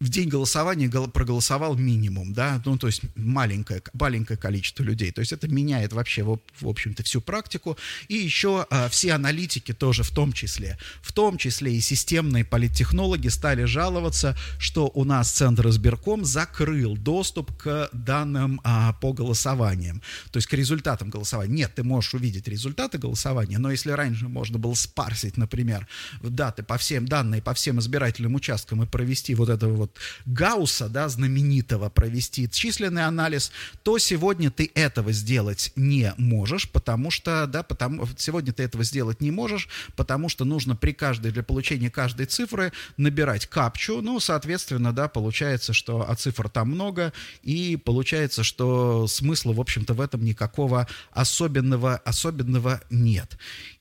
в 0.00 0.08
день 0.10 0.28
голосования 0.28 0.88
проголосовал 0.88 1.76
минимум, 1.76 2.32
да, 2.32 2.62
ну, 2.64 2.78
то 2.78 2.86
есть 2.86 3.02
маленькое, 3.16 3.82
маленькое 3.94 4.38
количество 4.38 4.84
людей. 4.84 5.10
То 5.10 5.20
есть 5.20 5.32
это 5.32 5.48
меняет 5.48 5.92
вообще, 5.92 6.22
в, 6.22 6.38
в 6.60 6.68
общем-то, 6.68 7.02
всю 7.02 7.20
практику. 7.20 7.76
И 8.06 8.14
еще 8.14 8.66
а, 8.70 8.88
все 8.88 9.12
аналитики 9.12 9.72
тоже 9.72 10.04
в 10.04 10.10
том 10.10 10.32
числе, 10.32 10.78
в 11.02 11.12
том 11.12 11.36
числе 11.36 11.74
и 11.74 11.80
системные 11.80 12.44
политтехнологи 12.44 13.28
стали 13.28 13.64
жаловаться, 13.64 14.36
что 14.58 14.90
у 14.94 15.04
нас 15.04 15.30
Центр 15.30 15.68
избирком 15.68 16.24
закрыл 16.24 16.96
доступ 16.96 17.56
к 17.56 17.90
данным 17.92 18.60
а, 18.62 18.92
по 18.94 19.12
голосованиям, 19.12 20.00
то 20.30 20.36
есть 20.36 20.46
к 20.46 20.52
результатам 20.52 21.10
голосования. 21.10 21.52
Нет, 21.52 21.74
ты 21.74 21.82
можешь 21.82 22.14
увидеть 22.14 22.46
результаты 22.46 22.98
голосования, 22.98 23.58
но 23.58 23.70
если 23.72 23.90
раньше 23.90 24.28
можно 24.28 24.58
было 24.58 24.74
спарсить, 24.74 25.36
например, 25.36 25.88
даты 26.22 26.62
по 26.62 26.78
всем, 26.78 27.08
данные 27.08 27.42
по 27.42 27.52
всем 27.54 27.80
избирательным 27.80 28.36
участкам 28.36 28.82
и 28.84 28.86
провести 28.86 29.34
вот 29.34 29.48
это 29.48 29.66
вот 29.66 29.87
вот 29.88 29.98
Гаусса, 30.26 30.88
да, 30.88 31.08
знаменитого, 31.08 31.88
провести 31.88 32.48
численный 32.50 33.04
анализ, 33.04 33.52
то 33.82 33.98
сегодня 33.98 34.50
ты 34.50 34.70
этого 34.74 35.12
сделать 35.12 35.72
не 35.76 36.12
можешь, 36.16 36.68
потому 36.70 37.10
что, 37.10 37.46
да, 37.46 37.62
потому, 37.62 38.06
сегодня 38.16 38.52
ты 38.52 38.62
этого 38.62 38.84
сделать 38.84 39.20
не 39.20 39.30
можешь, 39.30 39.68
потому 39.96 40.28
что 40.28 40.44
нужно 40.44 40.76
при 40.76 40.92
каждой, 40.92 41.32
для 41.32 41.42
получения 41.42 41.90
каждой 41.90 42.26
цифры 42.26 42.72
набирать 42.96 43.46
капчу, 43.46 44.00
ну, 44.02 44.20
соответственно, 44.20 44.92
да, 44.92 45.08
получается, 45.08 45.72
что 45.72 46.08
а 46.08 46.14
цифр 46.14 46.48
там 46.48 46.70
много, 46.70 47.12
и 47.42 47.76
получается, 47.76 48.44
что 48.44 49.06
смысла, 49.06 49.52
в 49.52 49.60
общем-то, 49.60 49.94
в 49.94 50.00
этом 50.00 50.24
никакого 50.24 50.86
особенного, 51.12 51.96
особенного 51.96 52.80
нет. 52.90 53.38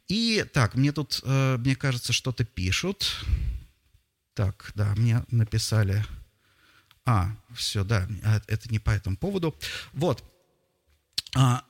И 0.08 0.46
так, 0.54 0.76
мне 0.76 0.94
тут, 0.94 1.20
э, 1.24 1.58
мне 1.58 1.76
кажется, 1.76 2.14
что-то 2.14 2.46
пишут. 2.46 3.26
Так, 4.38 4.72
да, 4.76 4.94
мне 4.96 5.24
написали... 5.32 6.06
А, 7.08 7.32
все, 7.56 7.84
да, 7.84 8.08
а, 8.24 8.40
это 8.46 8.70
не 8.72 8.78
по 8.78 8.92
этому 8.92 9.18
поводу. 9.18 9.58
Вот. 9.94 10.24
А, 11.36 11.64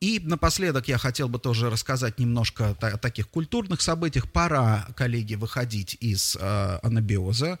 и 0.00 0.20
напоследок 0.22 0.88
я 0.88 0.98
хотел 0.98 1.28
бы 1.28 1.38
тоже 1.38 1.70
рассказать 1.70 2.18
немножко 2.18 2.76
о 2.80 2.98
таких 2.98 3.28
культурных 3.28 3.80
событиях. 3.80 4.30
Пора, 4.30 4.86
коллеги, 4.96 5.34
выходить 5.34 5.96
из 6.00 6.36
э, 6.38 6.78
анабиоза. 6.82 7.58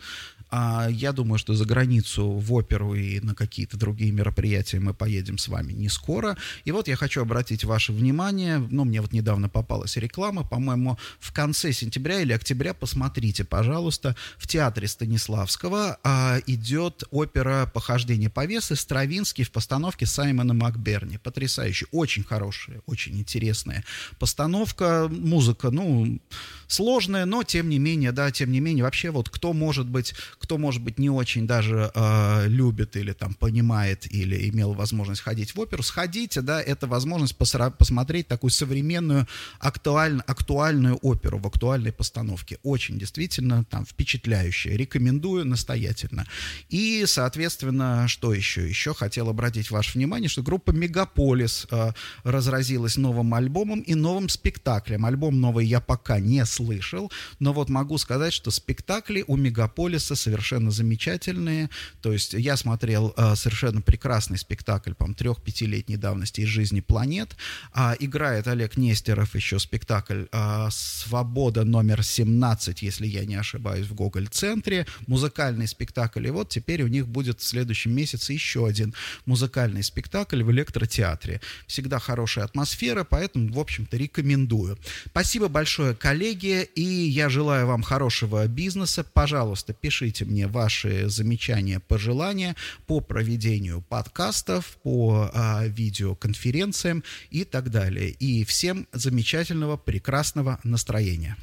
А 0.56 0.86
я 0.88 1.10
думаю, 1.10 1.38
что 1.38 1.54
за 1.54 1.64
границу 1.64 2.28
в 2.28 2.52
оперу 2.52 2.94
и 2.94 3.18
на 3.18 3.34
какие-то 3.34 3.76
другие 3.76 4.12
мероприятия 4.12 4.78
мы 4.78 4.94
поедем 4.94 5.36
с 5.36 5.48
вами 5.48 5.72
не 5.72 5.88
скоро. 5.88 6.36
И 6.64 6.70
вот 6.70 6.86
я 6.86 6.94
хочу 6.94 7.22
обратить 7.22 7.64
ваше 7.64 7.92
внимание, 7.92 8.58
ну, 8.58 8.84
мне 8.84 9.00
вот 9.00 9.12
недавно 9.12 9.48
попалась 9.48 9.96
реклама, 9.96 10.44
по-моему, 10.44 10.96
в 11.18 11.32
конце 11.32 11.72
сентября 11.72 12.20
или 12.20 12.32
октября, 12.32 12.72
посмотрите, 12.72 13.42
пожалуйста, 13.42 14.14
в 14.36 14.46
театре 14.46 14.86
Станиславского 14.86 15.98
а, 16.04 16.38
идет 16.46 17.02
опера 17.10 17.68
«Похождение 17.74 18.30
повесы» 18.30 18.76
Стравинский 18.76 19.42
в 19.42 19.50
постановке 19.50 20.06
Саймона 20.06 20.54
Макберни. 20.54 21.16
Потрясающе, 21.16 21.86
очень 21.90 22.22
хорошая, 22.34 22.82
очень 22.86 23.18
интересная 23.20 23.84
постановка, 24.18 25.08
музыка, 25.08 25.70
ну, 25.70 26.18
сложная, 26.66 27.26
но 27.26 27.44
тем 27.44 27.68
не 27.68 27.78
менее, 27.78 28.10
да, 28.10 28.30
тем 28.30 28.50
не 28.50 28.60
менее, 28.60 28.82
вообще 28.82 29.10
вот 29.10 29.28
кто 29.28 29.52
может 29.52 29.86
быть, 29.86 30.14
кто, 30.40 30.58
может 30.58 30.82
быть, 30.82 30.98
не 30.98 31.10
очень 31.10 31.46
даже 31.46 31.92
э, 31.94 32.48
любит 32.48 32.96
или 32.96 33.12
там 33.12 33.34
понимает 33.34 34.12
или 34.12 34.48
имел 34.48 34.72
возможность 34.72 35.20
ходить 35.20 35.54
в 35.54 35.60
оперу, 35.60 35.82
сходите, 35.82 36.40
да, 36.40 36.60
это 36.60 36.86
возможность 36.88 37.36
посра- 37.38 37.70
посмотреть 37.70 38.26
такую 38.26 38.50
современную, 38.50 39.28
актуаль- 39.60 40.22
актуальную 40.26 40.96
оперу 40.96 41.38
в 41.38 41.46
актуальной 41.46 41.92
постановке. 41.92 42.58
Очень 42.62 42.98
действительно 42.98 43.64
там 43.64 43.86
впечатляющая. 43.86 44.76
Рекомендую 44.76 45.44
настоятельно. 45.44 46.26
И, 46.68 47.04
соответственно, 47.06 48.08
что 48.08 48.34
еще? 48.34 48.68
Еще 48.68 48.92
хотел 48.94 49.28
обратить 49.28 49.70
ваше 49.70 49.98
внимание, 49.98 50.28
что 50.28 50.42
группа 50.42 50.72
Мегаполис 50.72 51.66
э, 51.70 51.92
разразилась 52.22 52.96
новым 52.96 53.34
альбомом 53.34 53.80
и 53.80 53.94
новым 53.94 54.28
спектаклем. 54.28 55.04
Альбом 55.06 55.40
новый 55.40 55.66
я 55.66 55.80
пока 55.80 56.20
не 56.20 56.44
слышал, 56.44 57.10
но 57.38 57.52
вот 57.52 57.68
могу 57.68 57.98
сказать, 57.98 58.32
что 58.32 58.50
спектакли 58.50 59.24
у 59.26 59.36
Мегаполиса 59.36 60.14
совершенно 60.14 60.70
замечательные. 60.70 61.70
То 62.00 62.12
есть 62.12 62.34
я 62.34 62.56
смотрел 62.56 63.12
э, 63.16 63.34
совершенно 63.36 63.80
прекрасный 63.80 64.38
спектакль, 64.38 64.92
по-моему, 64.94 65.16
трех-пятилетней 65.16 65.96
давности 65.96 66.42
из 66.42 66.48
жизни 66.48 66.80
планет. 66.80 67.36
А, 67.72 67.94
играет 67.98 68.48
Олег 68.48 68.76
Нестеров 68.76 69.34
еще 69.34 69.58
спектакль 69.58 70.24
э, 70.30 70.68
«Свобода 70.70 71.64
номер 71.64 72.00
17», 72.00 72.78
если 72.80 73.06
я 73.06 73.24
не 73.24 73.36
ошибаюсь, 73.36 73.86
в 73.86 73.94
Гоголь-центре. 73.94 74.86
Музыкальный 75.06 75.66
спектакль. 75.66 76.26
И 76.26 76.30
вот 76.30 76.48
теперь 76.48 76.82
у 76.82 76.88
них 76.88 77.08
будет 77.08 77.40
в 77.40 77.44
следующем 77.44 77.92
месяце 77.92 78.32
еще 78.32 78.66
один 78.66 78.94
музыкальный 79.26 79.82
спектакль 79.82 80.42
в 80.42 80.50
электротеатре. 80.50 81.40
Всегда 81.66 81.98
хорошая 82.04 82.44
атмосфера, 82.44 83.04
поэтому, 83.04 83.52
в 83.52 83.58
общем-то, 83.58 83.96
рекомендую. 83.96 84.78
Спасибо 85.06 85.48
большое, 85.48 85.94
коллеги, 85.94 86.62
и 86.74 86.82
я 86.82 87.28
желаю 87.28 87.66
вам 87.66 87.82
хорошего 87.82 88.46
бизнеса. 88.46 89.04
Пожалуйста, 89.04 89.72
пишите 89.72 90.24
мне 90.24 90.46
ваши 90.46 91.08
замечания, 91.08 91.80
пожелания 91.80 92.54
по 92.86 93.00
проведению 93.00 93.82
подкастов, 93.88 94.76
по 94.82 95.30
а, 95.32 95.66
видеоконференциям 95.66 97.02
и 97.30 97.44
так 97.44 97.70
далее. 97.70 98.10
И 98.10 98.44
всем 98.44 98.86
замечательного, 98.92 99.76
прекрасного 99.76 100.60
настроения. 100.62 101.36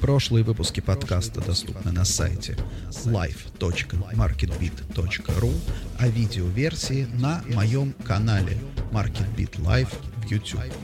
Прошлые 0.00 0.44
выпуски 0.44 0.80
подкаста 0.80 1.40
доступны 1.40 1.92
на 1.92 2.04
сайте 2.04 2.56
live.marketbit.ru, 2.90 5.54
а 5.98 6.08
видеоверсии 6.08 7.08
на 7.14 7.42
моем 7.48 7.94
канале 8.04 8.58
MarketBit 8.92 9.58
Live 9.62 9.88
в 10.18 10.26
YouTube. 10.30 10.74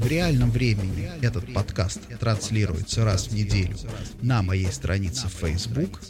В 0.00 0.06
реальном 0.06 0.50
времени 0.50 1.10
этот 1.20 1.52
подкаст 1.52 2.00
транслируется 2.18 3.04
раз 3.04 3.28
в 3.28 3.34
неделю 3.34 3.76
на 4.22 4.42
моей 4.42 4.72
странице 4.72 5.28
в 5.28 5.32
Facebook 5.32 6.00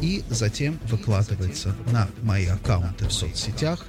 и 0.00 0.22
затем 0.30 0.78
выкладывается 0.84 1.74
на 1.90 2.08
мои 2.22 2.46
аккаунты 2.46 3.06
в 3.06 3.12
соцсетях, 3.12 3.86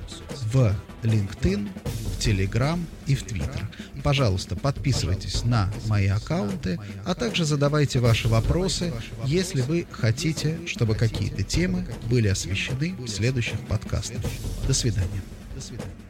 в 0.51 0.75
LinkedIn, 1.03 1.69
в 1.83 2.17
Telegram 2.17 2.83
и 3.05 3.13
в 3.13 3.23
Twitter. 3.23 3.61
Пожалуйста, 4.01 4.55
подписывайтесь 4.55 5.43
на 5.43 5.71
мои 5.85 6.07
аккаунты, 6.07 6.79
а 7.05 7.13
также 7.13 7.45
задавайте 7.45 7.99
ваши 7.99 8.27
вопросы, 8.27 8.93
если 9.25 9.61
вы 9.61 9.85
хотите, 9.91 10.57
чтобы 10.65 10.95
какие-то 10.95 11.43
темы 11.43 11.85
были 12.09 12.29
освещены 12.29 12.95
в 12.97 13.07
следующих 13.07 13.59
подкастах. 13.67 14.23
До 14.67 14.73
свидания. 14.73 15.21
До 15.53 15.61
свидания. 15.61 16.04